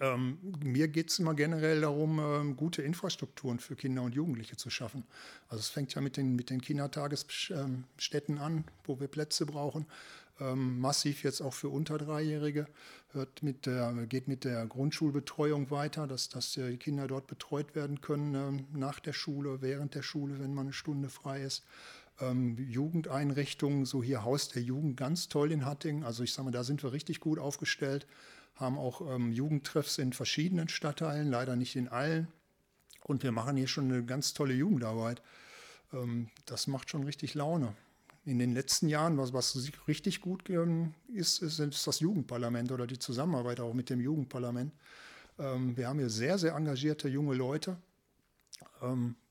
Ähm, 0.00 0.38
mir 0.64 0.88
geht 0.88 1.10
es 1.10 1.20
immer 1.20 1.34
generell 1.34 1.82
darum, 1.82 2.18
ähm, 2.18 2.56
gute 2.56 2.82
Infrastrukturen 2.82 3.60
für 3.60 3.76
Kinder 3.76 4.02
und 4.02 4.16
Jugendliche 4.16 4.56
zu 4.56 4.68
schaffen. 4.68 5.04
Also 5.48 5.60
es 5.60 5.68
fängt 5.68 5.94
ja 5.94 6.00
mit 6.00 6.16
den, 6.16 6.34
mit 6.34 6.50
den 6.50 6.60
Kindertagesstätten 6.60 8.38
an, 8.38 8.64
wo 8.84 8.98
wir 8.98 9.06
Plätze 9.06 9.46
brauchen. 9.46 9.86
Ähm, 10.40 10.80
massiv 10.80 11.22
jetzt 11.22 11.40
auch 11.40 11.54
für 11.54 11.68
unter 11.68 11.96
Dreijährige. 11.96 12.66
Hört 13.12 13.44
mit 13.44 13.66
der, 13.66 13.92
geht 14.08 14.26
mit 14.26 14.42
der 14.42 14.66
Grundschulbetreuung 14.66 15.70
weiter, 15.70 16.08
dass, 16.08 16.28
dass 16.28 16.52
die 16.52 16.76
Kinder 16.76 17.06
dort 17.06 17.28
betreut 17.28 17.76
werden 17.76 18.00
können 18.00 18.34
ähm, 18.34 18.66
nach 18.72 18.98
der 18.98 19.12
Schule, 19.12 19.62
während 19.62 19.94
der 19.94 20.02
Schule, 20.02 20.40
wenn 20.40 20.52
mal 20.52 20.62
eine 20.62 20.72
Stunde 20.72 21.08
frei 21.08 21.42
ist. 21.42 21.62
Ähm, 22.20 22.56
Jugendeinrichtungen, 22.58 23.84
so 23.84 24.02
hier 24.02 24.24
Haus 24.24 24.48
der 24.48 24.62
Jugend, 24.62 24.96
ganz 24.96 25.28
toll 25.28 25.52
in 25.52 25.64
Hattingen. 25.64 26.02
Also 26.02 26.22
ich 26.22 26.32
sage 26.32 26.46
mal, 26.46 26.50
da 26.50 26.64
sind 26.64 26.82
wir 26.82 26.92
richtig 26.92 27.20
gut 27.20 27.38
aufgestellt 27.38 28.06
haben 28.56 28.78
auch 28.78 29.02
ähm, 29.02 29.32
Jugendtreffs 29.32 29.98
in 29.98 30.12
verschiedenen 30.12 30.68
Stadtteilen, 30.68 31.30
leider 31.30 31.56
nicht 31.56 31.76
in 31.76 31.88
allen. 31.88 32.28
Und 33.04 33.22
wir 33.22 33.30
machen 33.30 33.56
hier 33.56 33.68
schon 33.68 33.92
eine 33.92 34.04
ganz 34.04 34.32
tolle 34.32 34.54
Jugendarbeit. 34.54 35.22
Ähm, 35.92 36.28
das 36.46 36.66
macht 36.66 36.90
schon 36.90 37.04
richtig 37.04 37.34
Laune. 37.34 37.74
In 38.24 38.38
den 38.38 38.54
letzten 38.54 38.88
Jahren, 38.88 39.18
was, 39.18 39.32
was 39.32 39.70
richtig 39.86 40.20
gut 40.20 40.50
ähm, 40.50 40.94
ist, 41.12 41.42
ist, 41.42 41.60
ist, 41.60 41.86
das 41.86 42.00
Jugendparlament 42.00 42.72
oder 42.72 42.86
die 42.86 42.98
Zusammenarbeit 42.98 43.60
auch 43.60 43.74
mit 43.74 43.90
dem 43.90 44.00
Jugendparlament. 44.00 44.72
Ähm, 45.38 45.76
wir 45.76 45.88
haben 45.88 45.98
hier 45.98 46.10
sehr, 46.10 46.38
sehr 46.38 46.54
engagierte 46.54 47.08
junge 47.08 47.34
Leute. 47.34 47.76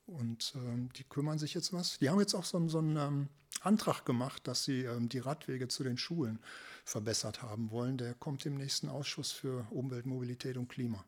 Ähm, 0.08 0.14
und 0.14 0.52
ähm, 0.56 0.88
die 0.96 1.04
kümmern 1.04 1.38
sich 1.38 1.54
jetzt 1.54 1.72
was. 1.72 1.98
Die 1.98 2.10
haben 2.10 2.20
jetzt 2.20 2.34
auch 2.34 2.44
so, 2.44 2.68
so 2.68 2.78
einen 2.78 3.28
Antrag 3.60 4.04
gemacht, 4.04 4.46
dass 4.46 4.64
sie 4.64 4.86
die 5.08 5.18
Radwege 5.18 5.68
zu 5.68 5.82
den 5.82 5.98
Schulen 5.98 6.38
verbessert 6.84 7.42
haben 7.42 7.70
wollen. 7.70 7.98
Der 7.98 8.14
kommt 8.14 8.44
im 8.46 8.56
nächsten 8.56 8.88
Ausschuss 8.88 9.32
für 9.32 9.66
Umwelt, 9.70 10.06
Mobilität 10.06 10.56
und 10.56 10.68
Klima. 10.68 11.04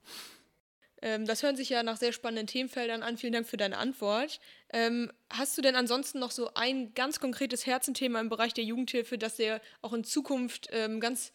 Ähm, 1.02 1.26
das 1.26 1.42
hören 1.42 1.56
sich 1.56 1.68
ja 1.68 1.82
nach 1.82 1.96
sehr 1.96 2.12
spannenden 2.12 2.46
Themenfeldern 2.46 3.02
an. 3.02 3.16
Vielen 3.16 3.32
Dank 3.32 3.46
für 3.46 3.56
deine 3.56 3.78
Antwort. 3.78 4.40
Ähm, 4.70 5.12
hast 5.30 5.56
du 5.56 5.62
denn 5.62 5.76
ansonsten 5.76 6.18
noch 6.18 6.30
so 6.30 6.52
ein 6.54 6.94
ganz 6.94 7.20
konkretes 7.20 7.66
Herzenthema 7.66 8.20
im 8.20 8.28
Bereich 8.28 8.54
der 8.54 8.64
Jugendhilfe, 8.64 9.18
das 9.18 9.36
dir 9.36 9.60
auch 9.82 9.92
in 9.92 10.04
Zukunft 10.04 10.68
ähm, 10.72 11.00
ganz 11.00 11.32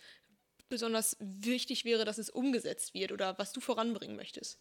besonders 0.70 1.18
wichtig 1.20 1.86
wäre, 1.86 2.04
dass 2.04 2.18
es 2.18 2.30
umgesetzt 2.30 2.94
wird 2.94 3.12
oder 3.12 3.38
was 3.38 3.54
du 3.54 3.62
voranbringen 3.62 4.16
möchtest? 4.16 4.60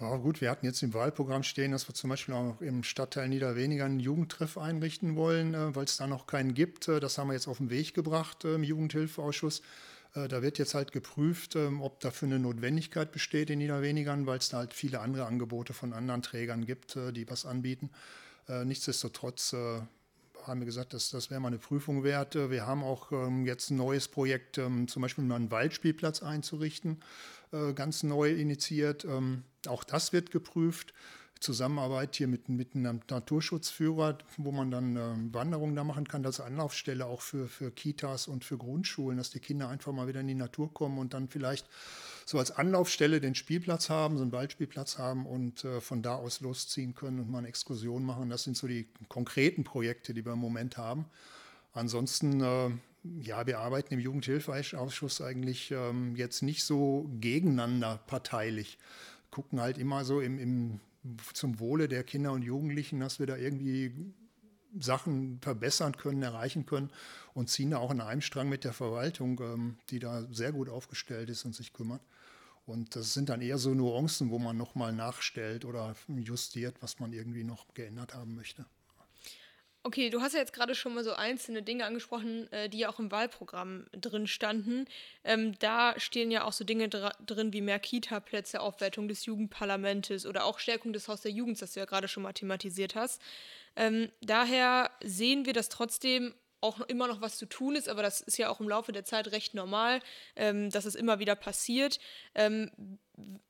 Ja, 0.00 0.16
gut, 0.16 0.40
wir 0.40 0.50
hatten 0.50 0.66
jetzt 0.66 0.82
im 0.82 0.94
Wahlprogramm 0.94 1.42
stehen, 1.42 1.70
dass 1.72 1.88
wir 1.88 1.94
zum 1.94 2.10
Beispiel 2.10 2.34
auch 2.34 2.60
im 2.60 2.82
Stadtteil 2.82 3.28
Niederweniger 3.28 3.84
einen 3.84 4.00
Jugendtreff 4.00 4.58
einrichten 4.58 5.16
wollen, 5.16 5.54
äh, 5.54 5.74
weil 5.76 5.84
es 5.84 5.96
da 5.96 6.06
noch 6.06 6.26
keinen 6.26 6.54
gibt. 6.54 6.88
Äh, 6.88 6.98
das 6.98 7.18
haben 7.18 7.28
wir 7.28 7.34
jetzt 7.34 7.46
auf 7.46 7.58
den 7.58 7.70
Weg 7.70 7.94
gebracht 7.94 8.44
äh, 8.44 8.54
im 8.54 8.64
Jugendhilfeausschuss. 8.64 9.62
Da 10.14 10.42
wird 10.42 10.58
jetzt 10.58 10.74
halt 10.74 10.92
geprüft, 10.92 11.56
ähm, 11.56 11.80
ob 11.80 12.00
dafür 12.00 12.28
eine 12.28 12.38
Notwendigkeit 12.38 13.12
besteht 13.12 13.48
in 13.48 13.60
Niederwenigern, 13.60 14.26
weil 14.26 14.36
es 14.36 14.50
da 14.50 14.58
halt 14.58 14.74
viele 14.74 15.00
andere 15.00 15.24
Angebote 15.24 15.72
von 15.72 15.94
anderen 15.94 16.20
Trägern 16.20 16.66
gibt, 16.66 16.98
die 17.12 17.30
was 17.30 17.46
anbieten. 17.46 17.88
Nichtsdestotrotz 18.46 19.54
haben 19.54 20.60
wir 20.60 20.66
gesagt, 20.66 20.92
dass 20.92 21.08
das 21.08 21.30
wäre 21.30 21.40
mal 21.40 21.48
eine 21.48 21.56
Prüfung 21.56 22.04
wert. 22.04 22.34
Wir 22.34 22.66
haben 22.66 22.84
auch 22.84 23.10
ähm, 23.10 23.46
jetzt 23.46 23.70
ein 23.70 23.78
neues 23.78 24.06
Projekt, 24.06 24.58
ähm, 24.58 24.86
zum 24.86 25.00
Beispiel 25.00 25.24
mal 25.24 25.36
einen 25.36 25.50
Waldspielplatz 25.50 26.22
einzurichten. 26.22 27.00
Ganz 27.74 28.02
neu 28.02 28.32
initiiert. 28.32 29.06
Auch 29.68 29.84
das 29.84 30.12
wird 30.12 30.30
geprüft. 30.30 30.92
Zusammenarbeit 31.42 32.16
hier 32.16 32.28
mit, 32.28 32.48
mit 32.48 32.74
einem 32.74 33.00
Naturschutzführer, 33.10 34.18
wo 34.36 34.52
man 34.52 34.70
dann 34.70 34.96
äh, 34.96 35.34
Wanderungen 35.34 35.74
da 35.74 35.84
machen 35.84 36.06
kann, 36.06 36.24
als 36.24 36.40
Anlaufstelle 36.40 37.04
auch 37.04 37.20
für, 37.20 37.48
für 37.48 37.70
Kitas 37.70 38.28
und 38.28 38.44
für 38.44 38.56
Grundschulen, 38.56 39.18
dass 39.18 39.30
die 39.30 39.40
Kinder 39.40 39.68
einfach 39.68 39.92
mal 39.92 40.06
wieder 40.06 40.20
in 40.20 40.28
die 40.28 40.34
Natur 40.34 40.72
kommen 40.72 40.98
und 40.98 41.14
dann 41.14 41.28
vielleicht 41.28 41.66
so 42.24 42.38
als 42.38 42.52
Anlaufstelle 42.52 43.20
den 43.20 43.34
Spielplatz 43.34 43.90
haben, 43.90 44.16
so 44.16 44.22
einen 44.22 44.32
Waldspielplatz 44.32 44.98
haben 44.98 45.26
und 45.26 45.64
äh, 45.64 45.80
von 45.80 46.02
da 46.02 46.14
aus 46.14 46.40
losziehen 46.40 46.94
können 46.94 47.18
und 47.18 47.30
mal 47.30 47.38
eine 47.38 47.48
Exkursion 47.48 48.04
machen. 48.04 48.30
Das 48.30 48.44
sind 48.44 48.56
so 48.56 48.68
die 48.68 48.86
konkreten 49.08 49.64
Projekte, 49.64 50.14
die 50.14 50.24
wir 50.24 50.34
im 50.34 50.38
Moment 50.38 50.76
haben. 50.76 51.06
Ansonsten 51.72 52.40
äh, 52.40 52.70
ja, 53.20 53.46
wir 53.46 53.58
arbeiten 53.58 53.94
im 53.94 54.00
Jugendhilfeausschuss 54.00 55.20
eigentlich 55.20 55.72
ähm, 55.72 56.14
jetzt 56.14 56.42
nicht 56.42 56.62
so 56.64 57.10
gegeneinander 57.20 58.00
parteilich. 58.06 58.78
Gucken 59.32 59.60
halt 59.60 59.78
immer 59.78 60.04
so 60.04 60.20
im, 60.20 60.38
im, 60.38 60.80
zum 61.32 61.58
Wohle 61.58 61.88
der 61.88 62.04
Kinder 62.04 62.30
und 62.30 62.42
Jugendlichen, 62.42 63.00
dass 63.00 63.18
wir 63.18 63.26
da 63.26 63.36
irgendwie 63.36 64.14
Sachen 64.78 65.40
verbessern 65.40 65.96
können, 65.96 66.22
erreichen 66.22 66.64
können 66.64 66.90
und 67.34 67.50
ziehen 67.50 67.70
da 67.70 67.78
auch 67.78 67.90
in 67.90 68.00
einem 68.00 68.20
Strang 68.20 68.48
mit 68.48 68.62
der 68.62 68.72
Verwaltung, 68.72 69.40
ähm, 69.40 69.76
die 69.90 69.98
da 69.98 70.22
sehr 70.30 70.52
gut 70.52 70.68
aufgestellt 70.68 71.28
ist 71.28 71.44
und 71.44 71.54
sich 71.54 71.72
kümmert. 71.72 72.02
Und 72.64 72.94
das 72.94 73.12
sind 73.12 73.28
dann 73.28 73.40
eher 73.40 73.58
so 73.58 73.74
Nuancen, 73.74 74.30
wo 74.30 74.38
man 74.38 74.56
nochmal 74.56 74.92
nachstellt 74.92 75.64
oder 75.64 75.96
justiert, 76.08 76.76
was 76.80 77.00
man 77.00 77.12
irgendwie 77.12 77.42
noch 77.42 77.66
geändert 77.74 78.14
haben 78.14 78.36
möchte. 78.36 78.64
Okay, 79.84 80.10
du 80.10 80.20
hast 80.20 80.34
ja 80.34 80.38
jetzt 80.38 80.52
gerade 80.52 80.76
schon 80.76 80.94
mal 80.94 81.02
so 81.02 81.12
einzelne 81.14 81.60
Dinge 81.62 81.84
angesprochen, 81.86 82.50
äh, 82.52 82.68
die 82.68 82.78
ja 82.78 82.88
auch 82.88 83.00
im 83.00 83.10
Wahlprogramm 83.10 83.86
drin 83.90 84.28
standen. 84.28 84.84
Ähm, 85.24 85.58
da 85.58 85.98
stehen 85.98 86.30
ja 86.30 86.44
auch 86.44 86.52
so 86.52 86.62
Dinge 86.64 86.88
drin 86.88 87.52
wie 87.52 87.60
mehr 87.60 87.80
Kita-Plätze, 87.80 88.60
Aufwertung 88.60 89.08
des 89.08 89.26
Jugendparlamentes 89.26 90.24
oder 90.24 90.44
auch 90.44 90.60
Stärkung 90.60 90.92
des 90.92 91.08
Haus 91.08 91.22
der 91.22 91.32
Jugend, 91.32 91.60
das 91.60 91.72
du 91.72 91.80
ja 91.80 91.86
gerade 91.86 92.06
schon 92.06 92.22
mal 92.22 92.32
thematisiert 92.32 92.94
hast. 92.94 93.20
Ähm, 93.74 94.12
daher 94.20 94.88
sehen 95.02 95.46
wir, 95.46 95.52
dass 95.52 95.68
trotzdem 95.68 96.32
auch 96.62 96.80
immer 96.82 97.08
noch 97.08 97.20
was 97.20 97.36
zu 97.36 97.46
tun 97.46 97.76
ist, 97.76 97.88
aber 97.88 98.02
das 98.02 98.20
ist 98.20 98.38
ja 98.38 98.48
auch 98.48 98.60
im 98.60 98.68
Laufe 98.68 98.92
der 98.92 99.04
Zeit 99.04 99.32
recht 99.32 99.54
normal, 99.54 100.00
ähm, 100.36 100.70
dass 100.70 100.84
es 100.84 100.94
immer 100.94 101.18
wieder 101.18 101.34
passiert. 101.34 101.98
Ähm, 102.34 102.70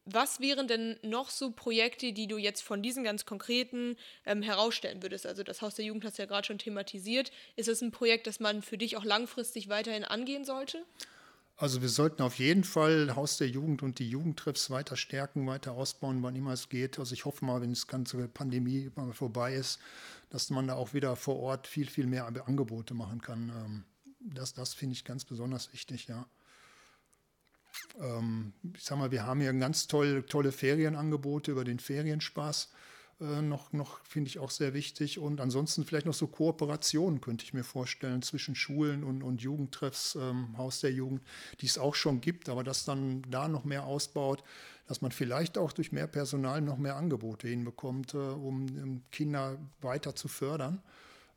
was 0.04 0.40
wären 0.40 0.66
denn 0.66 0.98
noch 1.02 1.30
so 1.30 1.52
Projekte, 1.52 2.12
die 2.12 2.26
du 2.26 2.36
jetzt 2.36 2.62
von 2.62 2.82
diesen 2.82 3.04
ganz 3.04 3.24
konkreten 3.24 3.96
ähm, 4.26 4.42
herausstellen 4.42 5.02
würdest? 5.02 5.26
Also 5.26 5.42
das 5.44 5.62
Haus 5.62 5.74
der 5.74 5.84
Jugend 5.84 6.04
hast 6.04 6.18
du 6.18 6.22
ja 6.22 6.26
gerade 6.26 6.46
schon 6.46 6.58
thematisiert. 6.58 7.30
Ist 7.56 7.68
es 7.68 7.80
ein 7.82 7.92
Projekt, 7.92 8.26
das 8.26 8.40
man 8.40 8.62
für 8.62 8.78
dich 8.78 8.96
auch 8.96 9.04
langfristig 9.04 9.68
weiterhin 9.68 10.04
angehen 10.04 10.44
sollte? 10.44 10.84
Also 11.56 11.80
wir 11.80 11.88
sollten 11.88 12.22
auf 12.22 12.38
jeden 12.38 12.64
Fall 12.64 13.14
Haus 13.14 13.36
der 13.36 13.46
Jugend 13.46 13.82
und 13.82 13.98
die 14.00 14.08
Jugendtreffs 14.08 14.70
weiter 14.70 14.96
stärken, 14.96 15.46
weiter 15.46 15.72
ausbauen, 15.72 16.22
wann 16.22 16.34
immer 16.34 16.52
es 16.52 16.68
geht. 16.68 16.98
Also 16.98 17.12
ich 17.12 17.24
hoffe 17.24 17.44
mal, 17.44 17.60
wenn 17.60 17.70
das 17.70 17.86
ganze 17.86 18.26
Pandemie 18.26 18.90
vorbei 19.12 19.54
ist, 19.54 19.78
dass 20.32 20.48
man 20.48 20.66
da 20.66 20.74
auch 20.74 20.94
wieder 20.94 21.14
vor 21.14 21.38
Ort 21.40 21.66
viel, 21.66 21.90
viel 21.90 22.06
mehr 22.06 22.26
Angebote 22.46 22.94
machen 22.94 23.20
kann. 23.20 23.50
Ähm, 23.50 23.84
das, 24.18 24.54
das 24.54 24.72
finde 24.72 24.94
ich 24.94 25.04
ganz 25.04 25.26
besonders 25.26 25.74
wichtig, 25.74 26.06
ja. 26.08 26.26
Ähm, 28.00 28.54
ich 28.74 28.82
sag 28.82 28.96
mal, 28.96 29.10
wir 29.10 29.26
haben 29.26 29.40
hier 29.40 29.52
ganz 29.52 29.88
toll, 29.88 30.22
tolle 30.22 30.50
Ferienangebote 30.50 31.50
über 31.50 31.64
den 31.64 31.78
Ferienspaß. 31.78 32.72
Äh, 33.20 33.42
noch, 33.42 33.72
noch 33.72 34.00
finde 34.04 34.28
ich 34.28 34.38
auch 34.38 34.50
sehr 34.50 34.74
wichtig. 34.74 35.18
Und 35.18 35.40
ansonsten 35.40 35.84
vielleicht 35.84 36.06
noch 36.06 36.14
so 36.14 36.26
Kooperationen, 36.26 37.20
könnte 37.20 37.44
ich 37.44 37.54
mir 37.54 37.64
vorstellen, 37.64 38.22
zwischen 38.22 38.54
Schulen 38.54 39.04
und, 39.04 39.22
und 39.22 39.42
Jugendtreffs, 39.42 40.16
ähm, 40.16 40.56
Haus 40.56 40.80
der 40.80 40.92
Jugend, 40.92 41.22
die 41.60 41.66
es 41.66 41.78
auch 41.78 41.94
schon 41.94 42.20
gibt, 42.20 42.48
aber 42.48 42.64
das 42.64 42.84
dann 42.84 43.22
da 43.30 43.48
noch 43.48 43.64
mehr 43.64 43.84
ausbaut, 43.84 44.42
dass 44.86 45.00
man 45.00 45.12
vielleicht 45.12 45.58
auch 45.58 45.72
durch 45.72 45.92
mehr 45.92 46.06
Personal 46.06 46.60
noch 46.60 46.78
mehr 46.78 46.96
Angebote 46.96 47.48
hinbekommt, 47.48 48.14
äh, 48.14 48.18
um, 48.18 48.66
um 48.82 49.02
Kinder 49.10 49.58
weiter 49.80 50.14
zu 50.14 50.28
fördern 50.28 50.82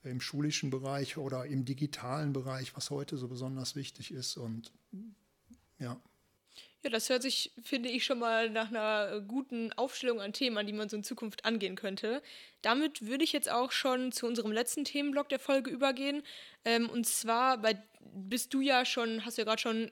im 0.03 0.21
schulischen 0.21 0.69
Bereich 0.69 1.17
oder 1.17 1.45
im 1.45 1.65
digitalen 1.65 2.31
Bereich, 2.31 2.75
was 2.75 2.89
heute 2.89 3.17
so 3.17 3.27
besonders 3.27 3.75
wichtig 3.75 4.11
ist. 4.11 4.38
Und 4.38 4.71
ja. 5.79 5.99
Ja, 6.85 6.91
das 6.91 7.09
hört 7.09 7.23
sich, 7.23 7.51
finde 7.63 7.89
ich, 7.89 8.05
schon 8.05 8.19
mal 8.19 8.51
nach 8.51 8.69
einer 8.69 9.19
guten 9.21 9.73
Aufstellung 9.73 10.21
an 10.21 10.33
Themen 10.33 10.59
an, 10.59 10.67
die 10.67 10.71
man 10.71 10.87
so 10.87 10.95
in 10.95 11.03
Zukunft 11.03 11.43
angehen 11.43 11.75
könnte. 11.75 12.21
Damit 12.61 13.07
würde 13.07 13.23
ich 13.23 13.33
jetzt 13.33 13.49
auch 13.49 13.71
schon 13.71 14.11
zu 14.11 14.27
unserem 14.27 14.51
letzten 14.51 14.85
Themenblock 14.85 15.27
der 15.29 15.39
Folge 15.39 15.71
übergehen. 15.71 16.21
Ähm, 16.63 16.87
und 16.87 17.07
zwar 17.07 17.57
bei, 17.57 17.81
bist 18.13 18.53
du 18.53 18.61
ja 18.61 18.85
schon, 18.85 19.25
hast 19.25 19.39
du 19.39 19.41
ja 19.41 19.45
gerade 19.47 19.61
schon 19.63 19.89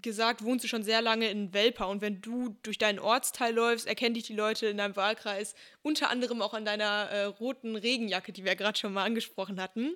gesagt, 0.00 0.42
wohnst 0.42 0.64
du 0.64 0.68
schon 0.68 0.82
sehr 0.82 1.02
lange 1.02 1.30
in 1.30 1.52
Welper 1.52 1.88
und 1.88 2.00
wenn 2.00 2.22
du 2.22 2.56
durch 2.62 2.78
deinen 2.78 2.98
Ortsteil 2.98 3.54
läufst, 3.54 3.86
erkennen 3.86 4.14
dich 4.14 4.24
die 4.24 4.34
Leute 4.34 4.68
in 4.68 4.78
deinem 4.78 4.96
Wahlkreis 4.96 5.54
unter 5.82 6.08
anderem 6.08 6.40
auch 6.40 6.54
an 6.54 6.64
deiner 6.64 7.10
äh, 7.10 7.24
roten 7.24 7.76
Regenjacke, 7.76 8.32
die 8.32 8.46
wir 8.46 8.56
gerade 8.56 8.78
schon 8.78 8.94
mal 8.94 9.04
angesprochen 9.04 9.60
hatten. 9.60 9.92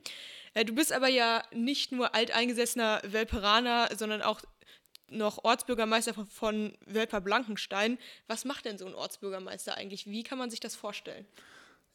Äh, 0.53 0.67
du 0.67 0.75
bist 0.75 0.93
aber 0.93 1.09
ja 1.09 1.43
nicht 1.55 1.93
nur 1.93 2.15
alteingesessener 2.15 3.01
Welperaner, 3.07 3.89
sondern 3.97 4.21
auch 4.21 4.43
noch 5.11 5.45
Ortsbürgermeister 5.45 6.15
von, 6.15 6.27
von 6.27 6.79
Welper-Blankenstein. 6.87 7.99
Was 8.27 8.45
macht 8.45 8.65
denn 8.65 8.79
so 8.79 8.87
ein 8.87 8.95
Ortsbürgermeister 8.95 9.77
eigentlich? 9.77 10.07
Wie 10.07 10.23
kann 10.23 10.39
man 10.39 10.51
sich 10.51 10.61
das 10.61 10.75
vorstellen? 10.75 11.27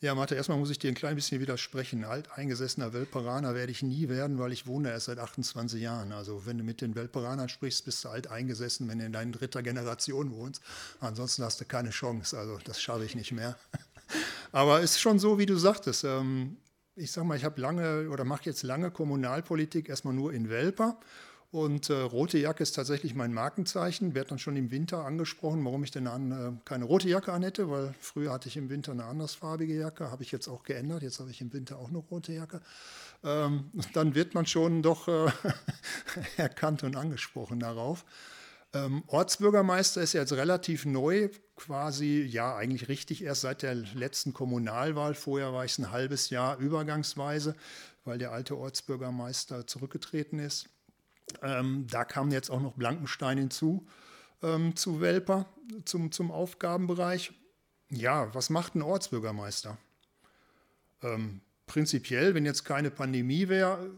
Ja, 0.04 0.16
Martha, 0.16 0.34
erstmal 0.34 0.58
muss 0.58 0.72
ich 0.72 0.80
dir 0.80 0.88
ein 0.88 0.96
klein 0.96 1.14
bisschen 1.14 1.42
widersprechen. 1.42 2.06
Alteingesessener 2.06 2.92
Welperaner 2.92 3.54
werde 3.54 3.72
ich 3.72 3.84
nie 3.84 4.10
werden, 4.10 4.40
weil 4.40 4.52
ich 4.52 4.66
wohne 4.66 4.90
erst 4.90 5.06
seit 5.06 5.20
28 5.20 5.80
Jahren. 5.80 6.12
Also 6.12 6.48
wenn 6.48 6.58
du 6.58 6.64
mit 6.64 6.82
den 6.82 6.96
Welperanern 6.96 7.50
sprichst, 7.50 7.86
bist 7.86 8.04
du 8.04 8.10
alteingesessen, 8.10 8.90
wenn 8.90 8.98
du 8.98 9.06
in 9.06 9.14
deiner 9.14 9.32
dritter 9.32 9.62
Generation 9.62 10.32
wohnst. 10.32 10.64
Ansonsten 11.02 11.44
hast 11.44 11.62
du 11.62 11.66
keine 11.66 11.92
Chance. 11.92 12.36
Also 12.36 12.58
das 12.64 12.82
schaffe 12.82 13.06
ich 13.06 13.14
nicht 13.14 13.32
mehr. 13.32 13.56
Aber 14.52 14.80
es 14.82 14.94
ist 14.94 15.02
schon 15.02 15.20
so, 15.20 15.38
wie 15.38 15.46
du 15.46 15.56
sagtest. 15.56 16.04
Ähm, 16.04 16.58
ich 16.96 17.12
sage 17.12 17.28
mal, 17.28 17.38
ich 17.38 17.46
habe 17.46 17.62
lange 17.62 18.10
oder 18.10 18.24
mache 18.24 18.46
jetzt 18.46 18.64
lange 18.64 18.90
Kommunalpolitik 18.90 19.88
erstmal 19.88 20.16
nur 20.16 20.34
in 20.34 20.50
Welper 20.50 21.00
Und 21.52 21.90
äh, 21.90 21.94
rote 22.00 22.38
Jacke 22.38 22.64
ist 22.64 22.78
tatsächlich 22.78 23.14
mein 23.14 23.34
Markenzeichen. 23.34 24.16
Werd 24.16 24.32
dann 24.32 24.40
schon 24.40 24.56
im 24.56 24.72
Winter 24.72 25.04
angesprochen, 25.04 25.66
warum 25.66 25.84
ich 25.84 25.92
denn 25.92 26.08
an, 26.08 26.32
äh, 26.32 26.52
keine 26.64 26.86
rote 26.86 27.10
Jacke 27.10 27.34
anhätte, 27.34 27.70
weil 27.70 27.94
früher 28.00 28.32
hatte 28.32 28.48
ich 28.48 28.56
im 28.56 28.70
Winter 28.70 28.94
eine 28.94 29.04
andersfarbige 29.04 29.78
Jacke, 29.78 30.12
habe 30.12 30.24
ich 30.24 30.32
jetzt 30.32 30.48
auch 30.48 30.64
geändert. 30.64 31.04
Jetzt 31.04 31.20
habe 31.20 31.30
ich 31.30 31.42
im 31.42 31.52
Winter 31.52 31.78
auch 31.78 31.90
eine 31.90 31.98
rote 31.98 32.32
Jacke. 32.32 32.62
Ähm, 33.26 33.70
dann 33.94 34.16
wird 34.16 34.34
man 34.34 34.46
schon 34.46 34.82
doch 34.82 35.10
äh, 35.10 35.30
erkannt 36.38 36.84
und 36.84 36.96
angesprochen 36.96 37.60
darauf. 37.60 38.06
Ähm, 38.74 39.04
Ortsbürgermeister 39.08 40.02
ist 40.02 40.14
jetzt 40.14 40.32
relativ 40.32 40.86
neu, 40.86 41.28
quasi, 41.58 42.22
ja, 42.22 42.56
eigentlich 42.56 42.88
richtig 42.88 43.26
erst 43.26 43.42
seit 43.42 43.62
der 43.62 43.76
letzten 43.76 44.32
Kommunalwahl. 44.32 45.16
Vorher 45.16 45.52
war 45.52 45.66
ich 45.66 45.78
ein 45.78 45.92
halbes 45.92 46.30
Jahr 46.30 46.58
übergangsweise, 46.60 47.56
weil 48.06 48.18
der 48.18 48.32
alte 48.32 48.58
Ortsbürgermeister 48.58 49.68
zurückgetreten 49.68 50.40
ist. 50.40 50.70
Ähm, 51.42 51.88
da 51.90 52.04
kam 52.06 52.32
jetzt 52.32 52.50
auch 52.50 52.62
noch 52.62 52.74
Blankenstein 52.74 53.38
hinzu 53.38 53.86
ähm, 54.44 54.76
zu 54.76 55.02
Welper, 55.02 55.46
zum, 55.86 56.12
zum 56.12 56.32
Aufgabenbereich. 56.32 57.34
Ja, 57.90 58.34
was 58.34 58.50
macht 58.50 58.76
ein 58.76 58.82
Ortsbürgermeister? 58.82 59.78
Ähm, 61.04 61.42
prinzipiell, 61.68 62.34
wenn 62.36 62.46
jetzt 62.46 62.64
keine 62.64 62.92
Pandemie 62.92 63.50
wäre, 63.50 63.90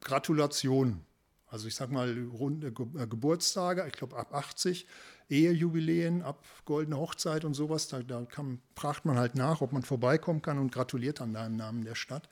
Gratulation. 0.00 1.04
Also 1.46 1.68
ich 1.68 1.74
sage 1.74 1.92
mal 1.92 2.26
runde 2.32 2.68
äh, 2.68 3.06
Geburtstage, 3.06 3.84
ich 3.86 3.92
glaube 3.92 4.16
ab 4.16 4.34
80, 4.34 4.86
Ehejubiläen, 5.28 6.22
ab 6.22 6.44
goldene 6.64 6.98
Hochzeit 6.98 7.44
und 7.44 7.54
sowas, 7.54 7.88
da, 7.88 8.02
da 8.02 8.24
kann, 8.24 8.60
fragt 8.76 9.04
man 9.04 9.18
halt 9.18 9.34
nach, 9.34 9.60
ob 9.60 9.72
man 9.72 9.82
vorbeikommen 9.82 10.42
kann 10.42 10.58
und 10.58 10.72
gratuliert 10.72 11.20
dann 11.20 11.32
da 11.32 11.46
im 11.46 11.56
Namen 11.56 11.84
der 11.84 11.94
Stadt. 11.94 12.28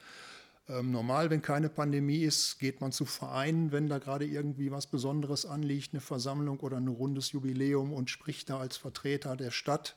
Ähm, 0.71 0.93
normal, 0.93 1.31
wenn 1.31 1.43
keine 1.43 1.69
Pandemie 1.69 2.23
ist, 2.23 2.59
geht 2.61 2.81
man 2.81 2.93
zu 2.93 3.05
Vereinen, 3.05 3.73
wenn 3.73 3.89
da 3.89 3.99
gerade 3.99 4.25
irgendwie 4.25 4.71
was 4.71 4.87
Besonderes 4.87 5.45
anliegt, 5.45 5.93
eine 5.93 6.01
Versammlung 6.01 6.61
oder 6.61 6.77
ein 6.77 6.87
rundes 6.87 7.33
Jubiläum 7.33 7.93
und 7.93 8.09
spricht 8.09 8.51
da 8.51 8.61
als 8.61 8.77
Vertreter 8.77 9.37
der 9.37 9.51
Stadt. 9.51 9.97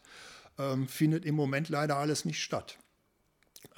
Ähm, 0.57 0.87
findet 0.87 1.25
im 1.25 1.35
Moment 1.35 1.69
leider 1.69 1.97
alles 1.97 2.25
nicht 2.25 2.41
statt. 2.41 2.77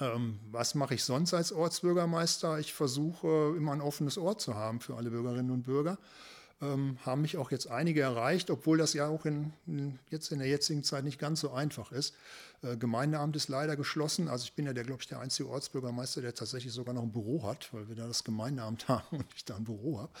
Ähm, 0.00 0.38
was 0.50 0.74
mache 0.74 0.94
ich 0.94 1.04
sonst 1.04 1.34
als 1.34 1.52
Ortsbürgermeister? 1.52 2.58
Ich 2.58 2.72
versuche 2.72 3.54
immer 3.56 3.72
ein 3.72 3.80
offenes 3.80 4.16
Ohr 4.16 4.38
zu 4.38 4.54
haben 4.54 4.80
für 4.80 4.96
alle 4.96 5.10
Bürgerinnen 5.10 5.50
und 5.50 5.64
Bürger. 5.64 5.98
Ähm, 6.62 6.96
haben 7.04 7.20
mich 7.20 7.36
auch 7.36 7.50
jetzt 7.50 7.70
einige 7.70 8.00
erreicht, 8.00 8.50
obwohl 8.50 8.78
das 8.78 8.94
ja 8.94 9.08
auch 9.08 9.26
in, 9.26 9.52
in, 9.66 9.98
jetzt 10.08 10.32
in 10.32 10.38
der 10.38 10.48
jetzigen 10.48 10.82
Zeit 10.82 11.04
nicht 11.04 11.18
ganz 11.18 11.40
so 11.40 11.50
einfach 11.50 11.92
ist. 11.92 12.14
Äh, 12.62 12.78
Gemeindeamt 12.78 13.36
ist 13.36 13.48
leider 13.48 13.76
geschlossen. 13.76 14.28
Also 14.28 14.44
ich 14.44 14.54
bin 14.54 14.64
ja, 14.64 14.72
der, 14.72 14.84
glaube 14.84 15.02
ich, 15.02 15.08
der 15.08 15.20
einzige 15.20 15.50
Ortsbürgermeister, 15.50 16.22
der 16.22 16.34
tatsächlich 16.34 16.72
sogar 16.72 16.94
noch 16.94 17.02
ein 17.02 17.12
Büro 17.12 17.42
hat, 17.42 17.68
weil 17.74 17.88
wir 17.88 17.96
da 17.96 18.06
das 18.06 18.24
Gemeindeamt 18.24 18.88
haben 18.88 19.18
und 19.18 19.26
ich 19.34 19.44
da 19.44 19.56
ein 19.56 19.64
Büro 19.64 19.98
habe. 19.98 20.12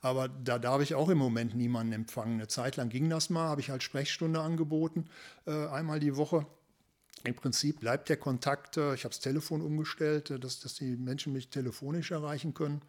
Aber 0.00 0.28
da 0.28 0.58
darf 0.58 0.82
ich 0.82 0.96
auch 0.96 1.08
im 1.08 1.18
Moment 1.18 1.54
niemanden 1.54 1.92
empfangen. 1.92 2.34
Eine 2.34 2.48
Zeit 2.48 2.76
lang 2.76 2.88
ging 2.88 3.08
das 3.08 3.30
mal, 3.30 3.48
habe 3.48 3.60
ich 3.60 3.70
halt 3.70 3.84
Sprechstunde 3.84 4.40
angeboten, 4.40 5.06
äh, 5.46 5.66
einmal 5.68 6.00
die 6.00 6.16
Woche 6.16 6.44
im 7.24 7.34
Prinzip 7.34 7.80
bleibt 7.80 8.10
der 8.10 8.18
Kontakt, 8.18 8.76
äh, 8.76 8.94
ich 8.94 9.04
habe 9.04 9.14
das 9.14 9.20
Telefon 9.20 9.62
umgestellt, 9.62 10.30
äh, 10.30 10.38
dass, 10.38 10.60
dass 10.60 10.74
die 10.74 10.96
Menschen 10.96 11.32
mich 11.32 11.48
telefonisch 11.48 12.10
erreichen 12.10 12.52
können. 12.52 12.82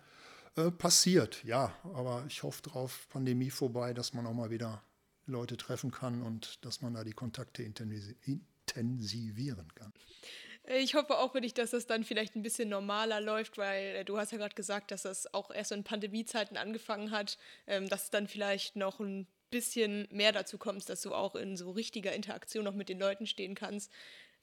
Äh, 0.57 0.71
passiert, 0.71 1.43
ja, 1.43 1.75
aber 1.93 2.23
ich 2.27 2.43
hoffe 2.43 2.61
drauf, 2.61 3.07
Pandemie 3.09 3.49
vorbei, 3.49 3.93
dass 3.93 4.13
man 4.13 4.25
auch 4.25 4.33
mal 4.33 4.49
wieder 4.49 4.81
Leute 5.25 5.57
treffen 5.57 5.91
kann 5.91 6.21
und 6.21 6.63
dass 6.63 6.81
man 6.81 6.93
da 6.93 7.03
die 7.03 7.13
Kontakte 7.13 7.63
intensivieren 7.63 9.73
kann. 9.75 9.93
Ich 10.67 10.95
hoffe 10.95 11.19
auch 11.19 11.33
für 11.33 11.41
dich, 11.41 11.53
dass 11.53 11.73
es 11.73 11.85
dann 11.85 12.03
vielleicht 12.03 12.35
ein 12.35 12.41
bisschen 12.41 12.69
normaler 12.69 13.21
läuft, 13.21 13.57
weil 13.57 14.03
du 14.03 14.17
hast 14.17 14.31
ja 14.31 14.37
gerade 14.37 14.55
gesagt, 14.55 14.91
dass 14.91 15.03
das 15.03 15.31
auch 15.33 15.51
erst 15.51 15.71
in 15.71 15.83
Pandemiezeiten 15.83 16.57
angefangen 16.57 17.11
hat, 17.11 17.37
ähm, 17.67 17.87
dass 17.87 18.05
es 18.05 18.09
dann 18.09 18.27
vielleicht 18.27 18.75
noch 18.75 18.99
ein 18.99 19.27
bisschen 19.51 20.07
mehr 20.09 20.31
dazu 20.31 20.57
kommst, 20.57 20.89
dass 20.89 21.01
du 21.01 21.13
auch 21.13 21.35
in 21.35 21.55
so 21.55 21.71
richtiger 21.71 22.13
Interaktion 22.13 22.63
noch 22.63 22.73
mit 22.73 22.89
den 22.89 22.99
Leuten 22.99 23.27
stehen 23.27 23.55
kannst. 23.55 23.91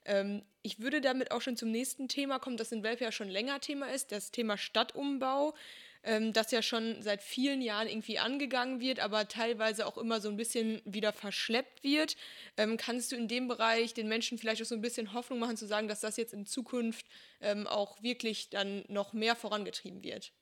Ähm, 0.04 0.42
ich 0.62 0.80
würde 0.80 1.00
damit 1.00 1.32
auch 1.32 1.40
schon 1.40 1.56
zum 1.56 1.70
nächsten 1.70 2.08
Thema 2.08 2.38
kommen, 2.38 2.56
das 2.56 2.70
in 2.70 2.84
Welfare 2.84 3.06
ja 3.06 3.12
schon 3.12 3.28
länger 3.28 3.60
Thema 3.60 3.90
ist, 3.90 4.12
das 4.12 4.30
Thema 4.30 4.56
Stadtumbau, 4.56 5.54
ähm, 6.04 6.32
das 6.32 6.50
ja 6.50 6.62
schon 6.62 7.02
seit 7.02 7.22
vielen 7.22 7.62
Jahren 7.62 7.88
irgendwie 7.88 8.18
angegangen 8.18 8.80
wird, 8.80 9.00
aber 9.00 9.28
teilweise 9.28 9.86
auch 9.86 9.98
immer 9.98 10.20
so 10.20 10.28
ein 10.28 10.36
bisschen 10.36 10.80
wieder 10.84 11.12
verschleppt 11.12 11.82
wird. 11.84 12.16
Ähm, 12.56 12.76
kannst 12.76 13.12
du 13.12 13.16
in 13.16 13.28
dem 13.28 13.48
Bereich 13.48 13.94
den 13.94 14.08
Menschen 14.08 14.38
vielleicht 14.38 14.62
auch 14.62 14.66
so 14.66 14.74
ein 14.74 14.80
bisschen 14.80 15.12
Hoffnung 15.12 15.38
machen, 15.38 15.56
zu 15.56 15.66
sagen, 15.66 15.88
dass 15.88 16.00
das 16.00 16.16
jetzt 16.16 16.32
in 16.32 16.46
Zukunft 16.46 17.06
ähm, 17.40 17.66
auch 17.66 18.02
wirklich 18.02 18.50
dann 18.50 18.84
noch 18.88 19.12
mehr 19.12 19.36
vorangetrieben 19.36 20.02
wird? 20.02 20.32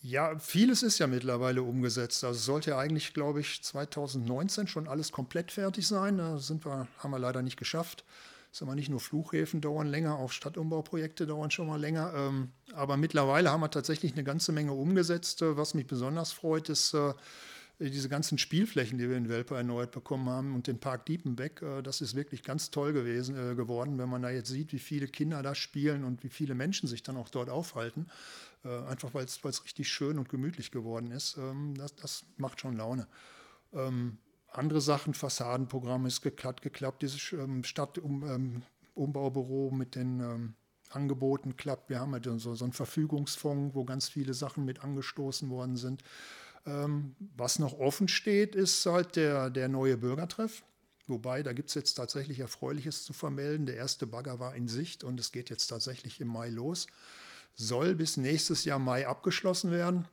Ja, 0.00 0.38
vieles 0.38 0.82
ist 0.82 0.98
ja 0.98 1.06
mittlerweile 1.06 1.62
umgesetzt. 1.62 2.22
Also 2.22 2.38
sollte 2.38 2.76
eigentlich, 2.76 3.14
glaube 3.14 3.40
ich, 3.40 3.62
2019 3.62 4.68
schon 4.68 4.88
alles 4.88 5.10
komplett 5.10 5.50
fertig 5.50 5.86
sein. 5.86 6.18
Da 6.18 6.38
sind 6.38 6.64
wir, 6.64 6.86
haben 6.98 7.10
wir 7.10 7.18
leider 7.18 7.42
nicht 7.42 7.56
geschafft. 7.56 8.04
Sagen 8.56 8.70
wir 8.70 8.74
nicht 8.74 8.88
nur 8.88 9.00
Flughäfen 9.00 9.60
dauern 9.60 9.86
länger, 9.86 10.18
auch 10.18 10.32
Stadtumbauprojekte 10.32 11.26
dauern 11.26 11.50
schon 11.50 11.66
mal 11.66 11.78
länger. 11.78 12.14
Ähm, 12.16 12.52
aber 12.72 12.96
mittlerweile 12.96 13.50
haben 13.50 13.60
wir 13.60 13.70
tatsächlich 13.70 14.14
eine 14.14 14.24
ganze 14.24 14.50
Menge 14.50 14.72
umgesetzt. 14.72 15.42
Äh, 15.42 15.58
was 15.58 15.74
mich 15.74 15.86
besonders 15.86 16.32
freut, 16.32 16.70
ist 16.70 16.94
äh, 16.94 17.12
diese 17.78 18.08
ganzen 18.08 18.38
Spielflächen, 18.38 18.96
die 18.96 19.10
wir 19.10 19.18
in 19.18 19.28
Welper 19.28 19.58
erneuert 19.58 19.90
bekommen 19.90 20.30
haben 20.30 20.54
und 20.54 20.68
den 20.68 20.80
Park 20.80 21.04
Diepenbeck. 21.04 21.60
Äh, 21.60 21.82
das 21.82 22.00
ist 22.00 22.14
wirklich 22.14 22.42
ganz 22.44 22.70
toll 22.70 22.94
gewesen, 22.94 23.34
geworden, 23.56 23.98
wenn 23.98 24.08
man 24.08 24.22
da 24.22 24.30
jetzt 24.30 24.48
sieht, 24.48 24.72
wie 24.72 24.78
viele 24.78 25.06
Kinder 25.06 25.42
da 25.42 25.54
spielen 25.54 26.02
und 26.02 26.24
wie 26.24 26.30
viele 26.30 26.54
Menschen 26.54 26.88
sich 26.88 27.02
dann 27.02 27.18
auch 27.18 27.28
dort 27.28 27.50
aufhalten. 27.50 28.06
Einfach 28.88 29.12
weil 29.12 29.26
es 29.26 29.44
richtig 29.44 29.90
schön 29.90 30.18
und 30.18 30.30
gemütlich 30.30 30.70
geworden 30.70 31.10
ist. 31.10 31.36
Ähm, 31.36 31.74
das, 31.76 31.94
das 31.94 32.24
macht 32.38 32.58
schon 32.58 32.74
Laune. 32.74 33.06
Ähm, 33.74 34.16
andere 34.58 34.80
Sachen, 34.80 35.14
Fassadenprogramm 35.14 36.06
ist 36.06 36.22
geklappt, 36.22 36.62
geklappt 36.62 37.02
dieses 37.02 37.32
ähm, 37.32 37.64
Stadtumbau-Büro 37.64 39.70
mit 39.70 39.94
den 39.94 40.20
ähm, 40.20 40.54
Angeboten 40.90 41.56
klappt. 41.56 41.90
Wir 41.90 42.00
haben 42.00 42.12
halt 42.12 42.24
so, 42.24 42.54
so 42.54 42.64
einen 42.64 42.72
Verfügungsfonds, 42.72 43.74
wo 43.74 43.84
ganz 43.84 44.08
viele 44.08 44.34
Sachen 44.34 44.64
mit 44.64 44.82
angestoßen 44.82 45.50
worden 45.50 45.76
sind. 45.76 46.02
Ähm, 46.64 47.14
was 47.36 47.58
noch 47.58 47.78
offen 47.78 48.08
steht, 48.08 48.54
ist 48.54 48.84
halt 48.86 49.16
der, 49.16 49.50
der 49.50 49.68
neue 49.68 49.96
Bürgertreff. 49.96 50.62
Wobei, 51.06 51.42
da 51.42 51.52
gibt 51.52 51.68
es 51.68 51.74
jetzt 51.74 51.94
tatsächlich 51.94 52.40
Erfreuliches 52.40 53.04
zu 53.04 53.12
vermelden. 53.12 53.66
Der 53.66 53.76
erste 53.76 54.06
Bagger 54.06 54.40
war 54.40 54.56
in 54.56 54.66
Sicht 54.66 55.04
und 55.04 55.20
es 55.20 55.30
geht 55.30 55.50
jetzt 55.50 55.68
tatsächlich 55.68 56.20
im 56.20 56.28
Mai 56.28 56.48
los. 56.48 56.88
Soll 57.54 57.94
bis 57.94 58.16
nächstes 58.16 58.64
Jahr 58.64 58.80
Mai 58.80 59.06
abgeschlossen 59.06 59.70
werden. 59.70 60.08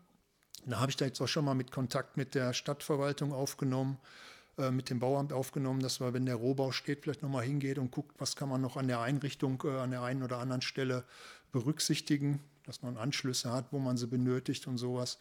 Da 0.65 0.79
habe 0.79 0.91
ich 0.91 0.97
da 0.97 1.05
jetzt 1.05 1.19
auch 1.19 1.27
schon 1.27 1.45
mal 1.45 1.55
mit 1.55 1.71
Kontakt 1.71 2.15
mit 2.15 2.35
der 2.35 2.53
Stadtverwaltung 2.53 3.33
aufgenommen. 3.33 3.97
Äh, 4.57 4.69
mit 4.69 4.91
dem 4.91 4.99
Bauamt 4.99 5.33
aufgenommen, 5.33 5.79
dass 5.79 5.99
man, 5.99 6.13
wenn 6.13 6.27
der 6.27 6.35
Rohbau 6.35 6.71
steht, 6.71 7.01
vielleicht 7.01 7.23
nochmal 7.23 7.43
hingeht 7.43 7.79
und 7.79 7.89
guckt, 7.89 8.13
was 8.19 8.35
kann 8.35 8.49
man 8.49 8.61
noch 8.61 8.77
an 8.77 8.87
der 8.87 9.01
Einrichtung 9.01 9.63
äh, 9.65 9.79
an 9.79 9.89
der 9.89 10.03
einen 10.03 10.21
oder 10.21 10.37
anderen 10.37 10.61
Stelle 10.61 11.05
berücksichtigen, 11.51 12.39
dass 12.65 12.83
man 12.83 12.97
Anschlüsse 12.97 13.51
hat, 13.51 13.65
wo 13.71 13.79
man 13.79 13.97
sie 13.97 14.05
benötigt 14.05 14.67
und 14.67 14.77
sowas. 14.77 15.17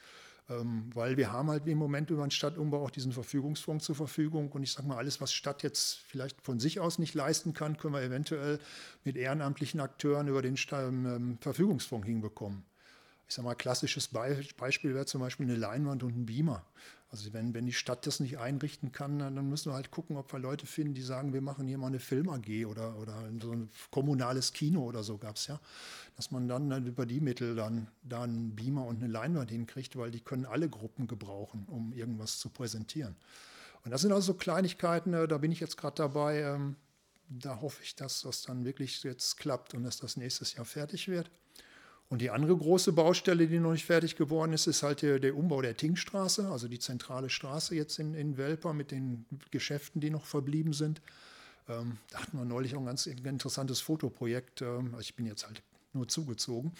Ähm, 0.51 0.91
weil 0.93 1.17
wir 1.17 1.33
haben 1.33 1.49
halt 1.49 1.67
im 1.67 1.79
Moment 1.79 2.11
über 2.11 2.27
den 2.27 2.31
Stadtumbau 2.31 2.85
auch 2.85 2.91
diesen 2.91 3.13
Verfügungsfonds 3.13 3.87
zur 3.87 3.95
Verfügung. 3.95 4.53
Und 4.53 4.65
ich 4.65 4.73
sage 4.73 4.87
mal, 4.87 4.99
alles, 4.99 5.19
was 5.23 5.33
Stadt 5.33 5.63
jetzt 5.63 5.95
vielleicht 6.09 6.43
von 6.43 6.61
sich 6.61 6.79
aus 6.79 6.99
nicht 6.99 7.15
leisten 7.15 7.55
kann, 7.55 7.79
können 7.79 7.95
wir 7.95 8.03
eventuell 8.03 8.59
mit 9.03 9.17
ehrenamtlichen 9.17 9.81
Akteuren 9.81 10.29
über 10.29 10.43
den 10.43 10.59
ähm, 10.73 11.39
Verfügungsfonds 11.41 12.07
hinbekommen. 12.07 12.65
Ich 13.27 13.37
sage 13.37 13.47
mal, 13.47 13.55
klassisches 13.55 14.09
Beispiel 14.09 14.93
wäre 14.95 15.07
zum 15.07 15.23
Beispiel 15.23 15.47
eine 15.47 15.57
Leinwand 15.57 16.03
und 16.03 16.15
ein 16.15 16.27
Beamer. 16.27 16.67
Also 17.13 17.35
wenn, 17.35 17.53
wenn 17.53 17.67
die 17.67 17.75
Stadt 17.75 18.07
das 18.07 18.21
nicht 18.21 18.39
einrichten 18.39 18.91
kann, 18.91 19.19
dann 19.19 19.47
müssen 19.51 19.71
wir 19.71 19.75
halt 19.75 19.91
gucken, 19.91 20.17
ob 20.17 20.33
wir 20.33 20.39
Leute 20.39 20.65
finden, 20.65 20.95
die 20.95 21.03
sagen, 21.03 21.35
wir 21.35 21.43
machen 21.43 21.69
hier 21.69 21.77
mal 21.77 21.89
eine 21.89 22.01
Film-AG 22.01 22.65
oder, 22.65 22.97
oder 22.97 23.29
so 23.39 23.53
ein 23.53 23.69
kommunales 23.91 24.55
Kino 24.55 24.83
oder 24.83 25.03
so 25.03 25.19
gab 25.19 25.37
es 25.37 25.47
ja. 25.47 25.61
Dass 26.17 26.31
man 26.31 26.49
dann, 26.49 26.71
dann 26.71 26.87
über 26.87 27.05
die 27.05 27.21
Mittel 27.21 27.55
dann 27.55 27.89
da 28.03 28.23
einen 28.23 28.57
Beamer 28.57 28.87
und 28.87 29.03
eine 29.03 29.13
Leinwand 29.13 29.51
hinkriegt, 29.51 29.95
weil 29.97 30.11
die 30.11 30.21
können 30.21 30.47
alle 30.47 30.71
Gruppen 30.71 31.07
gebrauchen, 31.07 31.67
um 31.69 31.93
irgendwas 31.93 32.39
zu 32.39 32.49
präsentieren. 32.49 33.15
Und 33.85 33.91
das 33.91 34.01
sind 34.01 34.13
also 34.13 34.33
so 34.33 34.35
Kleinigkeiten, 34.39 35.13
äh, 35.13 35.29
da 35.29 35.37
bin 35.37 35.53
ich 35.53 35.61
jetzt 35.61 35.77
gerade 35.77 35.97
dabei. 35.97 36.41
Ähm, 36.41 36.77
da 37.29 37.61
hoffe 37.61 37.83
ich, 37.83 37.95
dass 37.95 38.23
das 38.23 38.41
dann 38.41 38.65
wirklich 38.65 39.03
jetzt 39.03 39.37
klappt 39.37 39.75
und 39.75 39.85
dass 39.85 39.99
das 39.99 40.17
nächstes 40.17 40.55
Jahr 40.55 40.65
fertig 40.65 41.09
wird. 41.09 41.31
Und 42.13 42.21
die 42.21 42.29
andere 42.29 42.55
große 42.55 42.93
Baustelle, 42.93 43.47
die 43.47 43.59
noch 43.59 43.73
nicht 43.73 43.87
fertig 43.87 44.17
geworden 44.17 44.53
ist, 44.53 44.67
ist 44.67 44.83
halt 44.83 45.01
der, 45.01 45.19
der 45.19 45.35
Umbau 45.35 45.63
der 45.63 45.79
Tingstraße, 45.79 46.47
also 46.47 46.69
die 46.69 46.79
zentrale 46.79 47.31
Straße 47.31 47.75
jetzt 47.75 47.99
in, 47.99 48.13
in 48.13 48.37
Welper 48.37 48.75
mit 48.75 48.91
den 48.91 49.25
Geschäften, 49.51 50.03
die 50.03 50.11
noch 50.11 50.27
verblieben 50.27 50.75
sind. 50.75 51.01
Ähm, 51.71 51.97
da 52.11 52.21
hatten 52.21 52.37
wir 52.37 52.45
neulich 52.45 52.75
auch 52.75 52.81
ein 52.81 52.85
ganz 52.85 53.07
interessantes 53.07 53.81
Fotoprojekt. 53.81 54.61
Ähm, 54.61 54.89
also 54.89 55.01
ich 55.01 55.17
bin 55.17 55.25
jetzt 55.25 55.47
halt 55.47 55.63
nur 55.95 56.07
zugezogen. 56.07 56.73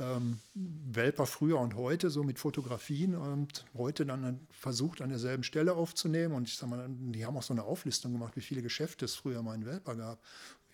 Ähm, 0.00 0.40
Welper 0.54 1.26
früher 1.26 1.60
und 1.60 1.76
heute, 1.76 2.10
so 2.10 2.24
mit 2.24 2.40
Fotografien 2.40 3.14
und 3.14 3.66
heute 3.74 4.04
dann 4.04 4.40
versucht, 4.50 5.02
an 5.02 5.10
derselben 5.10 5.44
Stelle 5.44 5.74
aufzunehmen. 5.74 6.34
Und 6.34 6.48
ich 6.48 6.56
sag 6.56 6.68
mal, 6.68 6.84
die 6.88 7.24
haben 7.24 7.36
auch 7.36 7.44
so 7.44 7.54
eine 7.54 7.62
Auflistung 7.62 8.10
gemacht, 8.10 8.34
wie 8.34 8.40
viele 8.40 8.60
Geschäfte 8.60 9.04
es 9.04 9.14
früher 9.14 9.40
mal 9.44 9.54
in 9.54 9.66
Welper 9.66 9.94
gab 9.94 10.18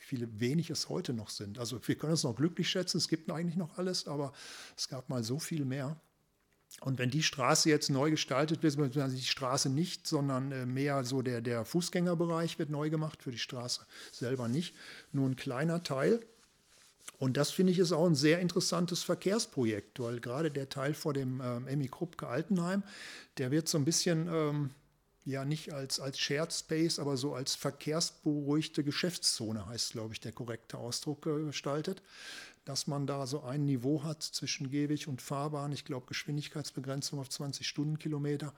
viele 0.07 0.29
wenig 0.39 0.71
es 0.71 0.89
heute 0.89 1.13
noch 1.13 1.31
sind. 1.31 1.59
Also 1.59 1.81
wir 1.85 1.97
können 1.97 2.13
uns 2.13 2.23
noch 2.23 2.37
glücklich 2.37 2.71
schätzen, 2.71 2.99
es 2.99 3.09
gibt 3.09 3.29
eigentlich 3.31 3.57
noch 3.57 3.77
alles, 3.77 4.07
aber 4.07 4.33
es 4.77 4.89
gab 4.89 5.09
mal 5.09 5.25
so 5.25 5.41
viel 5.41 5.65
mehr. 5.65 6.01
Und 6.81 6.99
wenn 6.99 7.11
die 7.11 7.23
Straße 7.23 7.69
jetzt 7.69 7.91
neu 7.91 8.11
gestaltet 8.11 8.63
wird, 8.63 8.79
also 8.79 9.17
die 9.17 9.23
Straße 9.23 9.69
nicht, 9.69 10.07
sondern 10.07 10.53
äh, 10.53 10.67
mehr 10.67 11.05
so 11.05 11.23
der, 11.23 11.41
der 11.41 11.65
Fußgängerbereich 11.65 12.59
wird 12.59 12.71
neu 12.71 12.91
gemacht, 12.91 13.23
für 13.23 13.31
die 13.31 13.39
Straße 13.39 13.87
selber 14.13 14.47
nicht, 14.47 14.75
nur 15.13 15.29
ein 15.29 15.37
kleiner 15.37 15.83
Teil. 15.83 16.21
Und 17.19 17.37
das 17.37 17.51
finde 17.51 17.73
ich 17.73 17.79
ist 17.79 17.93
auch 17.93 18.07
ein 18.07 18.15
sehr 18.15 18.41
interessantes 18.41 19.03
Verkehrsprojekt, 19.03 19.99
weil 20.01 20.21
gerade 20.21 20.51
der 20.51 20.69
Teil 20.69 20.95
vor 20.95 21.15
dem 21.15 21.41
ähm, 21.43 21.67
Emmy 21.67 21.89
Kruppke 21.89 22.29
Altenheim, 22.29 22.83
der 23.39 23.51
wird 23.51 23.69
so 23.69 23.79
ein 23.79 23.85
bisschen 23.85 24.29
ähm, 24.31 24.71
ja 25.27 25.45
nicht 25.45 25.73
als, 25.73 26.01
als 26.01 26.19
Shared 26.19 26.53
Space, 26.53 26.99
aber 26.99 27.17
so 27.17 27.35
als 27.35 27.55
verkehrsberuhigte 27.55 28.85
Geschäftszone, 28.85 29.67
heißt, 29.67 29.93
glaube 29.93 30.15
ich, 30.15 30.21
der 30.21 30.33
korrekte 30.33 30.79
Ausdruck 30.79 31.23
gestaltet. 31.23 32.03
Dass 32.65 32.87
man 32.87 33.07
da 33.07 33.27
so 33.27 33.43
ein 33.43 33.65
Niveau 33.65 34.03
hat 34.03 34.23
zwischen 34.23 34.71
Gehweg 34.71 35.07
und 35.07 35.23
Fahrbahn, 35.23 35.73
ich 35.73 35.85
glaube 35.85 36.07
Geschwindigkeitsbegrenzung 36.07 37.19
auf 37.19 37.29
20 37.29 37.67
Stundenkilometer. 37.67 38.53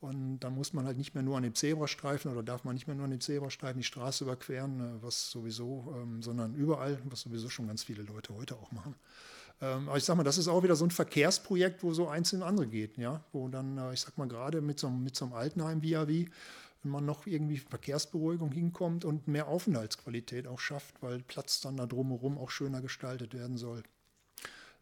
Und 0.00 0.40
dann 0.40 0.54
muss 0.54 0.72
man 0.72 0.86
halt 0.86 0.96
nicht 0.96 1.14
mehr 1.14 1.22
nur 1.22 1.36
an 1.36 1.42
dem 1.42 1.54
Zebrastreifen 1.54 2.32
oder 2.32 2.42
darf 2.42 2.64
man 2.64 2.74
nicht 2.74 2.86
mehr 2.86 2.96
nur 2.96 3.04
an 3.04 3.10
dem 3.10 3.20
Zebrastreifen 3.20 3.80
die 3.80 3.86
Straße 3.86 4.24
überqueren, 4.24 4.80
äh, 4.80 5.02
was 5.02 5.30
sowieso, 5.30 5.94
ähm, 5.94 6.22
sondern 6.22 6.54
überall, 6.54 6.98
was 7.04 7.20
sowieso 7.20 7.50
schon 7.50 7.66
ganz 7.66 7.82
viele 7.84 8.02
Leute 8.02 8.34
heute 8.34 8.56
auch 8.56 8.72
machen. 8.72 8.94
Ähm, 9.62 9.88
aber 9.88 9.98
ich 9.98 10.04
sag 10.04 10.16
mal, 10.16 10.22
das 10.22 10.38
ist 10.38 10.48
auch 10.48 10.62
wieder 10.62 10.76
so 10.76 10.84
ein 10.84 10.90
Verkehrsprojekt, 10.90 11.82
wo 11.82 11.92
so 11.92 12.08
eins 12.08 12.32
in 12.32 12.42
andere 12.42 12.66
geht, 12.66 12.96
ja, 12.96 13.22
wo 13.32 13.48
dann, 13.48 13.76
äh, 13.78 13.92
ich 13.92 14.00
sag 14.00 14.16
mal, 14.16 14.28
gerade 14.28 14.60
mit 14.60 14.78
so, 14.78 14.88
mit 14.88 15.16
so 15.16 15.26
einem 15.26 15.34
Altenheim 15.34 15.82
via 15.82 16.08
wie, 16.08 16.30
wenn 16.82 16.92
man 16.92 17.04
noch 17.04 17.26
irgendwie 17.26 17.58
Verkehrsberuhigung 17.58 18.52
hinkommt 18.52 19.04
und 19.04 19.28
mehr 19.28 19.48
Aufenthaltsqualität 19.48 20.46
auch 20.46 20.60
schafft, 20.60 21.02
weil 21.02 21.20
Platz 21.20 21.60
dann 21.60 21.76
da 21.76 21.86
drumherum 21.86 22.38
auch 22.38 22.50
schöner 22.50 22.80
gestaltet 22.80 23.34
werden 23.34 23.58
soll. 23.58 23.82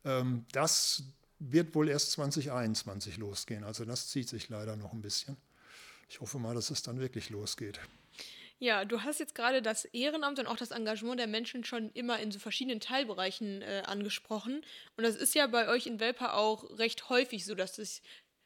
Ähm, 0.04 0.44
das 0.52 1.02
wird 1.40 1.74
wohl 1.74 1.88
erst 1.88 2.12
2021 2.12 3.16
losgehen. 3.18 3.64
Also 3.64 3.84
das 3.84 4.08
zieht 4.08 4.28
sich 4.28 4.48
leider 4.48 4.76
noch 4.76 4.92
ein 4.92 5.02
bisschen. 5.02 5.36
Ich 6.08 6.20
hoffe 6.20 6.38
mal, 6.38 6.54
dass 6.54 6.70
es 6.70 6.82
dann 6.82 7.00
wirklich 7.00 7.30
losgeht. 7.30 7.80
Ja, 8.60 8.84
du 8.84 9.02
hast 9.02 9.20
jetzt 9.20 9.36
gerade 9.36 9.62
das 9.62 9.84
Ehrenamt 9.84 10.40
und 10.40 10.48
auch 10.48 10.56
das 10.56 10.72
Engagement 10.72 11.20
der 11.20 11.28
Menschen 11.28 11.62
schon 11.62 11.90
immer 11.92 12.18
in 12.18 12.32
so 12.32 12.40
verschiedenen 12.40 12.80
Teilbereichen 12.80 13.62
äh, 13.62 13.84
angesprochen. 13.86 14.64
Und 14.96 15.04
das 15.04 15.14
ist 15.14 15.34
ja 15.36 15.46
bei 15.46 15.68
euch 15.68 15.86
in 15.86 16.00
Welpa 16.00 16.32
auch 16.32 16.64
recht 16.76 17.08
häufig 17.08 17.44
so, 17.44 17.54
dass, 17.54 17.78
es, 17.78 18.02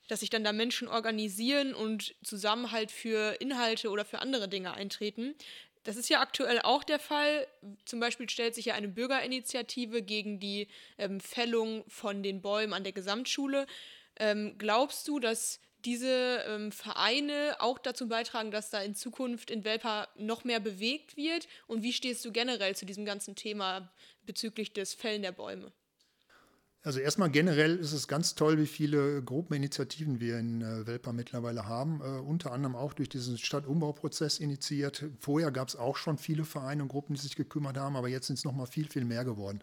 dass 0.09 0.21
sich 0.21 0.29
dann 0.29 0.45
da 0.45 0.53
Menschen 0.53 0.87
organisieren 0.87 1.75
und 1.75 2.15
zusammen 2.23 2.73
halt 2.73 2.91
für 2.91 3.41
Inhalte 3.41 3.89
oder 3.89 4.05
für 4.05 4.19
andere 4.19 4.49
Dinge 4.49 4.75
eintreten. 4.75 5.35
Das 5.83 5.97
ist 5.97 6.11
ja 6.11 6.21
aktuell 6.21 6.61
auch 6.61 6.85
der 6.85 6.99
Fall. 6.99 7.47
Zum 7.87 7.99
Beispiel 7.99 8.29
stellt 8.29 8.55
sich 8.55 8.67
ja 8.67 8.75
eine 8.75 8.89
Bürgerinitiative 8.89 10.03
gegen 10.03 10.39
die 10.39 10.69
ähm, 10.99 11.21
Fällung 11.21 11.85
von 11.89 12.23
den 12.23 12.43
Bäumen 12.43 12.75
an 12.75 12.85
der 12.85 12.93
Gesamtschule. 12.93 13.67
Ähm, 14.17 14.57
glaubst 14.59 15.09
du, 15.09 15.19
dass 15.21 15.59
diese 15.85 16.45
ähm, 16.47 16.73
Vereine 16.73 17.57
auch 17.59 17.79
dazu 17.79 18.09
beitragen, 18.09 18.51
dass 18.51 18.71
da 18.71 18.81
in 18.81 18.95
Zukunft 18.95 19.51
in 19.51 19.65
Welpa 19.65 20.09
noch 20.17 20.45
mehr 20.45 20.61
bewegt 20.61 21.17
wird? 21.17 21.49
Und 21.67 21.83
wie 21.83 21.93
stehst 21.93 22.25
du 22.25 22.33
generell 22.33 22.77
zu 22.77 22.87
diesem 22.87 23.05
ganzen 23.05 23.35
Thema 23.35 23.93
bezüglich 24.25 24.73
des 24.73 24.95
Fällen 24.95 25.23
der 25.23 25.33
Bäume? 25.33 25.73
Also 26.85 26.99
erstmal 26.99 27.31
generell 27.31 27.77
ist 27.77 27.93
es 27.93 28.09
ganz 28.09 28.35
toll, 28.35 28.59
wie 28.59 28.67
viele 28.67 29.23
Gruppeninitiativen 29.23 30.19
wir 30.19 30.41
in 30.41 30.63
äh, 30.63 30.85
Welpa 30.85 31.13
mittlerweile 31.13 31.69
haben. 31.69 32.01
Äh, 32.01 32.19
unter 32.19 32.51
anderem 32.51 32.75
auch 32.75 32.93
durch 32.93 33.09
diesen 33.09 33.39
Stadtumbauprozess 33.39 34.41
initiiert. 34.41 35.05
Vorher 35.21 35.53
gab 35.53 35.69
es 35.69 35.77
auch 35.77 35.97
schon 35.97 36.19
viele 36.19 36.45
Vereine 36.45 36.83
und 36.83 36.89
Gruppen, 36.89 37.15
die 37.15 37.21
sich 37.21 37.37
gekümmert 37.37 37.79
haben, 37.79 37.95
aber 37.95 38.09
jetzt 38.09 38.27
sind 38.27 38.39
es 38.39 38.45
noch 38.45 38.53
mal 38.53 38.67
viel, 38.67 38.89
viel 38.89 39.05
mehr 39.05 39.25
geworden. 39.25 39.63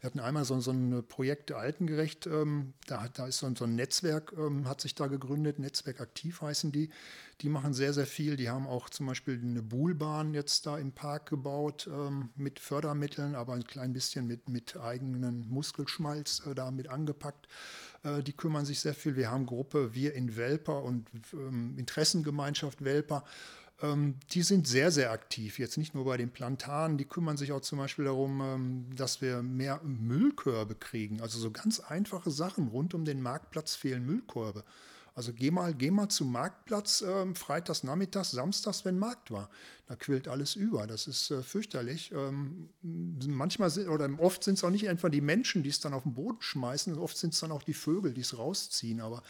Wir 0.00 0.06
hatten 0.06 0.20
einmal 0.20 0.44
so, 0.44 0.60
so 0.60 0.70
ein 0.70 1.04
Projekt 1.08 1.50
Altengerecht, 1.50 2.28
ähm, 2.28 2.74
da, 2.86 3.08
da 3.08 3.26
ist 3.26 3.38
so, 3.38 3.52
so 3.56 3.64
ein 3.64 3.74
Netzwerk, 3.74 4.32
ähm, 4.38 4.68
hat 4.68 4.80
sich 4.80 4.94
da 4.94 5.08
gegründet, 5.08 5.58
Netzwerk 5.58 6.00
aktiv 6.00 6.40
heißen 6.40 6.70
die. 6.70 6.90
Die 7.40 7.48
machen 7.48 7.74
sehr, 7.74 7.92
sehr 7.92 8.06
viel. 8.06 8.36
Die 8.36 8.48
haben 8.48 8.66
auch 8.66 8.90
zum 8.90 9.06
Beispiel 9.06 9.40
eine 9.40 9.62
Buhlbahn 9.62 10.34
jetzt 10.34 10.66
da 10.66 10.78
im 10.78 10.92
Park 10.92 11.26
gebaut 11.26 11.88
ähm, 11.92 12.30
mit 12.36 12.60
Fördermitteln, 12.60 13.34
aber 13.34 13.54
ein 13.54 13.64
klein 13.64 13.92
bisschen 13.92 14.26
mit, 14.26 14.48
mit 14.48 14.76
eigenen 14.76 15.48
Muskelschmalz 15.48 16.42
äh, 16.46 16.54
da 16.54 16.70
mit 16.70 16.88
angepackt. 16.88 17.48
Äh, 18.04 18.22
die 18.22 18.32
kümmern 18.32 18.64
sich 18.64 18.78
sehr 18.80 18.94
viel. 18.94 19.16
Wir 19.16 19.30
haben 19.30 19.46
Gruppe 19.46 19.94
Wir 19.94 20.14
in 20.14 20.36
Welper 20.36 20.82
und 20.82 21.08
ähm, 21.32 21.76
Interessengemeinschaft 21.76 22.84
Welper. 22.84 23.24
Ähm, 23.80 24.16
die 24.32 24.42
sind 24.42 24.66
sehr, 24.66 24.90
sehr 24.90 25.12
aktiv. 25.12 25.58
Jetzt 25.58 25.78
nicht 25.78 25.94
nur 25.94 26.04
bei 26.04 26.16
den 26.16 26.30
Plantanen, 26.30 26.98
die 26.98 27.04
kümmern 27.04 27.36
sich 27.36 27.52
auch 27.52 27.60
zum 27.60 27.78
Beispiel 27.78 28.06
darum, 28.06 28.40
ähm, 28.40 28.86
dass 28.96 29.20
wir 29.22 29.42
mehr 29.42 29.80
Müllkörbe 29.84 30.74
kriegen. 30.74 31.20
Also 31.20 31.38
so 31.38 31.50
ganz 31.50 31.80
einfache 31.80 32.30
Sachen. 32.30 32.68
Rund 32.68 32.94
um 32.94 33.04
den 33.04 33.22
Marktplatz 33.22 33.76
fehlen 33.76 34.04
Müllkörbe. 34.04 34.64
Also 35.14 35.32
geh 35.32 35.50
mal, 35.50 35.74
geh 35.74 35.90
mal 35.90 36.08
zum 36.08 36.30
Marktplatz 36.30 37.02
ähm, 37.02 37.34
freitags, 37.34 37.82
nachmittags, 37.82 38.30
samstags, 38.30 38.84
wenn 38.84 38.98
Markt 38.98 39.30
war. 39.32 39.50
Da 39.88 39.96
quillt 39.96 40.28
alles 40.28 40.54
über. 40.54 40.86
Das 40.86 41.06
ist 41.06 41.30
äh, 41.30 41.42
fürchterlich. 41.42 42.12
Ähm, 42.12 42.68
manchmal 42.82 43.70
sind, 43.70 43.88
oder 43.88 44.10
oft 44.18 44.44
sind 44.44 44.58
es 44.58 44.64
auch 44.64 44.68
nicht 44.68 44.86
einfach 44.86 45.08
die 45.08 45.22
Menschen, 45.22 45.62
die 45.62 45.70
es 45.70 45.80
dann 45.80 45.94
auf 45.94 46.02
den 46.02 46.12
Boden 46.12 46.36
schmeißen, 46.40 46.98
oft 46.98 47.16
sind 47.16 47.32
es 47.32 47.40
dann 47.40 47.50
auch 47.52 47.62
die 47.62 47.72
Vögel, 47.72 48.12
die 48.12 48.20
es 48.20 48.36
rausziehen. 48.36 49.00
Aber 49.00 49.22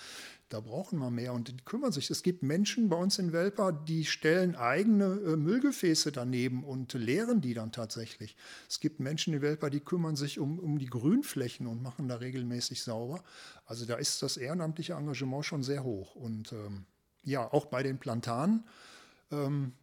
da 0.48 0.58
brauchen 0.58 0.98
wir 0.98 1.10
mehr 1.10 1.32
und 1.32 1.46
die 1.46 1.56
kümmern 1.64 1.92
sich. 1.92 2.10
Es 2.10 2.24
gibt 2.24 2.42
Menschen 2.42 2.88
bei 2.88 2.96
uns 2.96 3.20
in 3.20 3.32
Welpa, 3.32 3.70
die 3.70 4.04
stellen 4.04 4.56
eigene 4.56 5.04
äh, 5.04 5.36
Müllgefäße 5.36 6.10
daneben 6.10 6.64
und 6.64 6.92
leeren 6.92 7.40
die 7.40 7.54
dann 7.54 7.70
tatsächlich. 7.70 8.34
Es 8.68 8.80
gibt 8.80 8.98
Menschen 8.98 9.34
in 9.34 9.42
Welpa, 9.42 9.70
die 9.70 9.78
kümmern 9.78 10.16
sich 10.16 10.40
um, 10.40 10.58
um 10.58 10.80
die 10.80 10.86
Grünflächen 10.86 11.68
und 11.68 11.84
machen 11.84 12.08
da 12.08 12.16
regelmäßig 12.16 12.82
sauber. 12.82 13.22
Also 13.64 13.86
da 13.86 13.94
ist 13.94 14.22
das 14.22 14.36
ehrenamtliche 14.36 14.94
Engagement 14.94 15.44
schon 15.44 15.62
sehr 15.62 15.84
hoch. 15.84 16.16
Und 16.16 16.52
ähm, 16.52 16.84
ja, 17.22 17.46
auch 17.52 17.66
bei 17.66 17.84
den 17.84 17.98
Plantanen. 17.98 18.64
Ähm, 19.30 19.74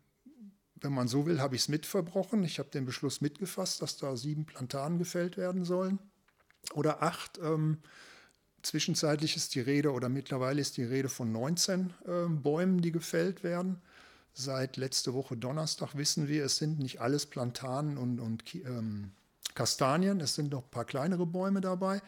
wenn 0.86 0.94
man 0.94 1.10
so 1.10 1.26
will, 1.26 1.42
habe 1.42 1.56
ich 1.56 1.64
es 1.64 1.68
mitverbrochen. 1.68 2.44
Ich 2.46 2.60
habe 2.60 2.70
den 2.70 2.86
Beschluss 2.86 3.20
mitgefasst, 3.20 3.82
dass 3.82 3.98
da 3.98 4.16
sieben 4.16 4.46
Plantanen 4.46 4.98
gefällt 4.98 5.36
werden 5.36 5.66
sollen 5.66 6.00
oder 6.74 7.04
acht. 7.04 7.38
Ähm, 7.40 7.80
Zwischenzeitlich 8.66 9.36
ist 9.36 9.54
die 9.54 9.60
Rede 9.60 9.92
oder 9.92 10.10
mittlerweile 10.10 10.60
ist 10.60 10.78
die 10.78 10.84
Rede 10.84 11.08
von 11.08 11.32
19 11.32 11.94
äh, 12.06 12.28
Bäumen, 12.30 12.82
die 12.82 12.92
gefällt 12.92 13.44
werden. 13.44 13.80
Seit 14.34 14.76
letzte 14.76 15.14
Woche 15.14 15.38
Donnerstag 15.38 15.96
wissen 15.96 16.28
wir, 16.28 16.44
es 16.46 16.58
sind 16.58 16.80
nicht 16.80 17.00
alles 17.00 17.28
Plantanen 17.28 17.98
und, 18.00 18.20
und 18.20 18.44
ähm, 18.56 19.12
Kastanien, 19.54 20.20
es 20.20 20.34
sind 20.34 20.52
noch 20.52 20.64
ein 20.64 20.72
paar 20.72 20.86
kleinere 20.86 21.28
Bäume 21.28 21.62
dabei. 21.62 22.02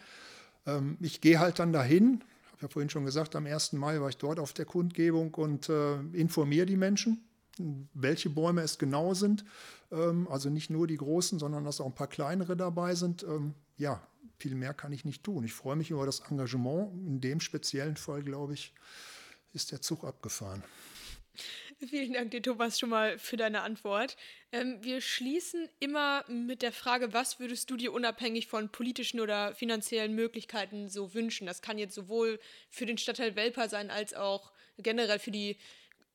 Ähm, 0.65 0.97
ich 0.99 1.21
gehe 1.21 1.39
halt 1.39 1.59
dann 1.59 1.71
dahin, 1.71 2.23
habe 2.53 2.63
ja 2.63 2.67
vorhin 2.69 2.89
schon 2.89 3.05
gesagt, 3.05 3.35
am 3.35 3.45
1. 3.45 3.73
Mai 3.73 4.01
war 4.01 4.09
ich 4.09 4.17
dort 4.17 4.39
auf 4.39 4.53
der 4.53 4.65
Kundgebung 4.65 5.35
und 5.35 5.69
äh, 5.69 5.99
informiere 6.13 6.65
die 6.65 6.75
Menschen, 6.75 7.23
welche 7.93 8.29
Bäume 8.29 8.61
es 8.61 8.77
genau 8.77 9.13
sind. 9.13 9.45
Ähm, 9.91 10.27
also 10.29 10.49
nicht 10.49 10.69
nur 10.69 10.87
die 10.87 10.97
großen, 10.97 11.39
sondern 11.39 11.63
dass 11.63 11.81
auch 11.81 11.85
ein 11.85 11.95
paar 11.95 12.07
kleinere 12.07 12.55
dabei 12.55 12.95
sind. 12.95 13.23
Ähm, 13.23 13.53
ja, 13.77 14.01
viel 14.39 14.55
mehr 14.55 14.73
kann 14.73 14.91
ich 14.91 15.05
nicht 15.05 15.23
tun. 15.23 15.43
Ich 15.43 15.53
freue 15.53 15.75
mich 15.75 15.91
über 15.91 16.05
das 16.05 16.19
Engagement. 16.19 16.93
In 17.07 17.21
dem 17.21 17.39
speziellen 17.39 17.97
Fall, 17.97 18.23
glaube 18.23 18.53
ich, 18.53 18.73
ist 19.53 19.71
der 19.71 19.81
Zug 19.81 20.03
abgefahren. 20.03 20.63
Vielen 21.79 22.13
Dank 22.13 22.31
dir, 22.31 22.41
Thomas, 22.41 22.79
schon 22.79 22.89
mal 22.89 23.19
für 23.19 23.37
deine 23.37 23.61
Antwort. 23.61 24.17
Ähm, 24.51 24.79
wir 24.81 24.99
schließen 24.99 25.69
immer 25.79 26.25
mit 26.27 26.63
der 26.63 26.71
Frage, 26.71 27.13
was 27.13 27.39
würdest 27.39 27.69
du 27.69 27.77
dir 27.77 27.93
unabhängig 27.93 28.47
von 28.47 28.69
politischen 28.69 29.19
oder 29.19 29.53
finanziellen 29.53 30.15
Möglichkeiten 30.15 30.89
so 30.89 31.13
wünschen? 31.13 31.45
Das 31.45 31.61
kann 31.61 31.77
jetzt 31.77 31.93
sowohl 31.93 32.39
für 32.71 32.87
den 32.87 32.97
Stadtteil 32.97 33.35
Welper 33.35 33.69
sein, 33.69 33.91
als 33.91 34.15
auch 34.15 34.51
generell 34.79 35.19
für 35.19 35.29
die 35.29 35.57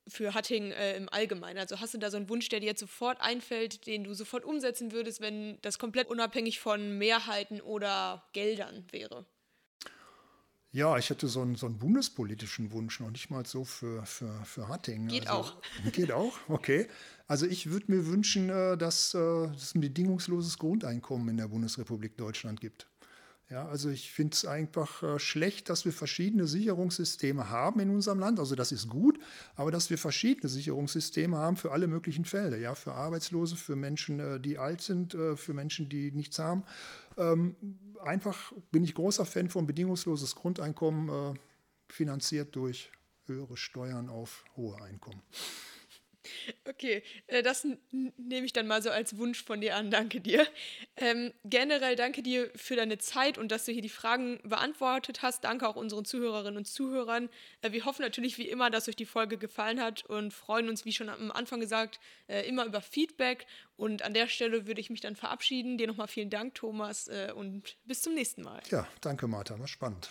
für 0.08 0.34
Hatting 0.34 0.70
äh, 0.72 0.96
im 0.96 1.08
Allgemeinen? 1.08 1.58
Also 1.58 1.80
hast 1.80 1.94
du 1.94 1.98
da 1.98 2.10
so 2.10 2.16
einen 2.16 2.28
Wunsch, 2.28 2.48
der 2.48 2.60
dir 2.60 2.66
jetzt 2.66 2.80
sofort 2.80 3.20
einfällt, 3.20 3.86
den 3.86 4.04
du 4.04 4.14
sofort 4.14 4.44
umsetzen 4.44 4.92
würdest, 4.92 5.20
wenn 5.20 5.58
das 5.62 5.78
komplett 5.78 6.08
unabhängig 6.08 6.60
von 6.60 6.98
Mehrheiten 6.98 7.60
oder 7.60 8.24
Geldern 8.32 8.86
wäre? 8.90 9.26
Ja, 10.74 10.96
ich 10.96 11.10
hätte 11.10 11.28
so 11.28 11.42
einen, 11.42 11.56
so 11.56 11.66
einen 11.66 11.78
bundespolitischen 11.78 12.72
Wunsch, 12.72 12.98
noch 12.98 13.10
nicht 13.10 13.28
mal 13.28 13.44
so 13.44 13.62
für, 13.62 14.06
für, 14.06 14.42
für 14.46 14.68
Hatting. 14.68 15.08
Geht 15.08 15.28
also, 15.28 15.50
auch. 15.50 15.62
Geht 15.92 16.12
auch, 16.12 16.32
okay. 16.48 16.88
Also 17.26 17.46
ich 17.46 17.70
würde 17.70 17.92
mir 17.92 18.06
wünschen, 18.06 18.48
äh, 18.48 18.78
dass, 18.78 19.12
äh, 19.12 19.18
dass 19.18 19.62
es 19.62 19.74
ein 19.74 19.82
bedingungsloses 19.82 20.58
Grundeinkommen 20.58 21.28
in 21.28 21.36
der 21.36 21.48
Bundesrepublik 21.48 22.16
Deutschland 22.16 22.60
gibt. 22.60 22.86
Ja, 23.50 23.68
also 23.68 23.90
ich 23.90 24.10
finde 24.10 24.34
es 24.34 24.46
einfach 24.46 25.02
äh, 25.02 25.18
schlecht, 25.18 25.68
dass 25.68 25.84
wir 25.84 25.92
verschiedene 25.92 26.46
Sicherungssysteme 26.46 27.50
haben 27.50 27.80
in 27.80 27.90
unserem 27.90 28.18
Land. 28.18 28.38
Also 28.38 28.54
das 28.54 28.72
ist 28.72 28.88
gut, 28.88 29.18
aber 29.56 29.70
dass 29.70 29.90
wir 29.90 29.98
verschiedene 29.98 30.48
Sicherungssysteme 30.48 31.36
haben 31.36 31.56
für 31.56 31.70
alle 31.70 31.86
möglichen 31.86 32.24
Fälle. 32.24 32.58
Ja, 32.58 32.74
für 32.74 32.92
Arbeitslose, 32.92 33.56
für 33.56 33.76
Menschen, 33.76 34.20
äh, 34.20 34.40
die 34.40 34.56
alt 34.56 34.80
sind, 34.80 35.14
äh, 35.14 35.36
für 35.36 35.52
Menschen, 35.52 35.90
die 35.90 36.12
nichts 36.12 36.38
haben. 36.38 36.64
Ähm, 37.18 37.54
einfach 38.02 38.52
bin 38.70 38.84
ich 38.84 38.94
großer 38.94 39.26
Fan 39.26 39.50
von 39.50 39.66
bedingungsloses 39.66 40.34
Grundeinkommen, 40.34 41.34
äh, 41.34 41.38
finanziert 41.90 42.56
durch 42.56 42.90
höhere 43.26 43.56
Steuern 43.58 44.08
auf 44.08 44.44
hohe 44.56 44.80
Einkommen. 44.80 45.20
Okay, 46.64 47.02
äh, 47.26 47.42
das 47.42 47.66
nehme 47.90 48.46
ich 48.46 48.52
dann 48.52 48.66
mal 48.66 48.82
so 48.82 48.90
als 48.90 49.16
Wunsch 49.18 49.42
von 49.42 49.60
dir 49.60 49.76
an. 49.76 49.90
Danke 49.90 50.20
dir. 50.20 50.46
Ähm, 50.96 51.32
generell 51.44 51.96
danke 51.96 52.22
dir 52.22 52.50
für 52.54 52.76
deine 52.76 52.98
Zeit 52.98 53.38
und 53.38 53.50
dass 53.50 53.64
du 53.64 53.72
hier 53.72 53.82
die 53.82 53.88
Fragen 53.88 54.40
beantwortet 54.44 55.22
hast. 55.22 55.44
Danke 55.44 55.68
auch 55.68 55.76
unseren 55.76 56.04
Zuhörerinnen 56.04 56.56
und 56.56 56.66
Zuhörern. 56.66 57.28
Äh, 57.62 57.72
wir 57.72 57.84
hoffen 57.84 58.02
natürlich 58.02 58.38
wie 58.38 58.48
immer, 58.48 58.70
dass 58.70 58.88
euch 58.88 58.96
die 58.96 59.06
Folge 59.06 59.38
gefallen 59.38 59.80
hat 59.80 60.04
und 60.06 60.32
freuen 60.32 60.68
uns, 60.68 60.84
wie 60.84 60.92
schon 60.92 61.08
am 61.08 61.30
Anfang 61.30 61.60
gesagt, 61.60 62.00
äh, 62.28 62.46
immer 62.46 62.64
über 62.64 62.80
Feedback. 62.80 63.46
Und 63.76 64.02
an 64.02 64.14
der 64.14 64.28
Stelle 64.28 64.66
würde 64.66 64.80
ich 64.80 64.90
mich 64.90 65.00
dann 65.00 65.16
verabschieden. 65.16 65.78
Dir 65.78 65.88
nochmal 65.88 66.08
vielen 66.08 66.30
Dank, 66.30 66.54
Thomas, 66.54 67.08
äh, 67.08 67.32
und 67.34 67.76
bis 67.84 68.02
zum 68.02 68.14
nächsten 68.14 68.42
Mal. 68.42 68.62
Ja, 68.70 68.86
danke, 69.00 69.26
Martha. 69.26 69.58
War 69.58 69.66
spannend. 69.66 70.10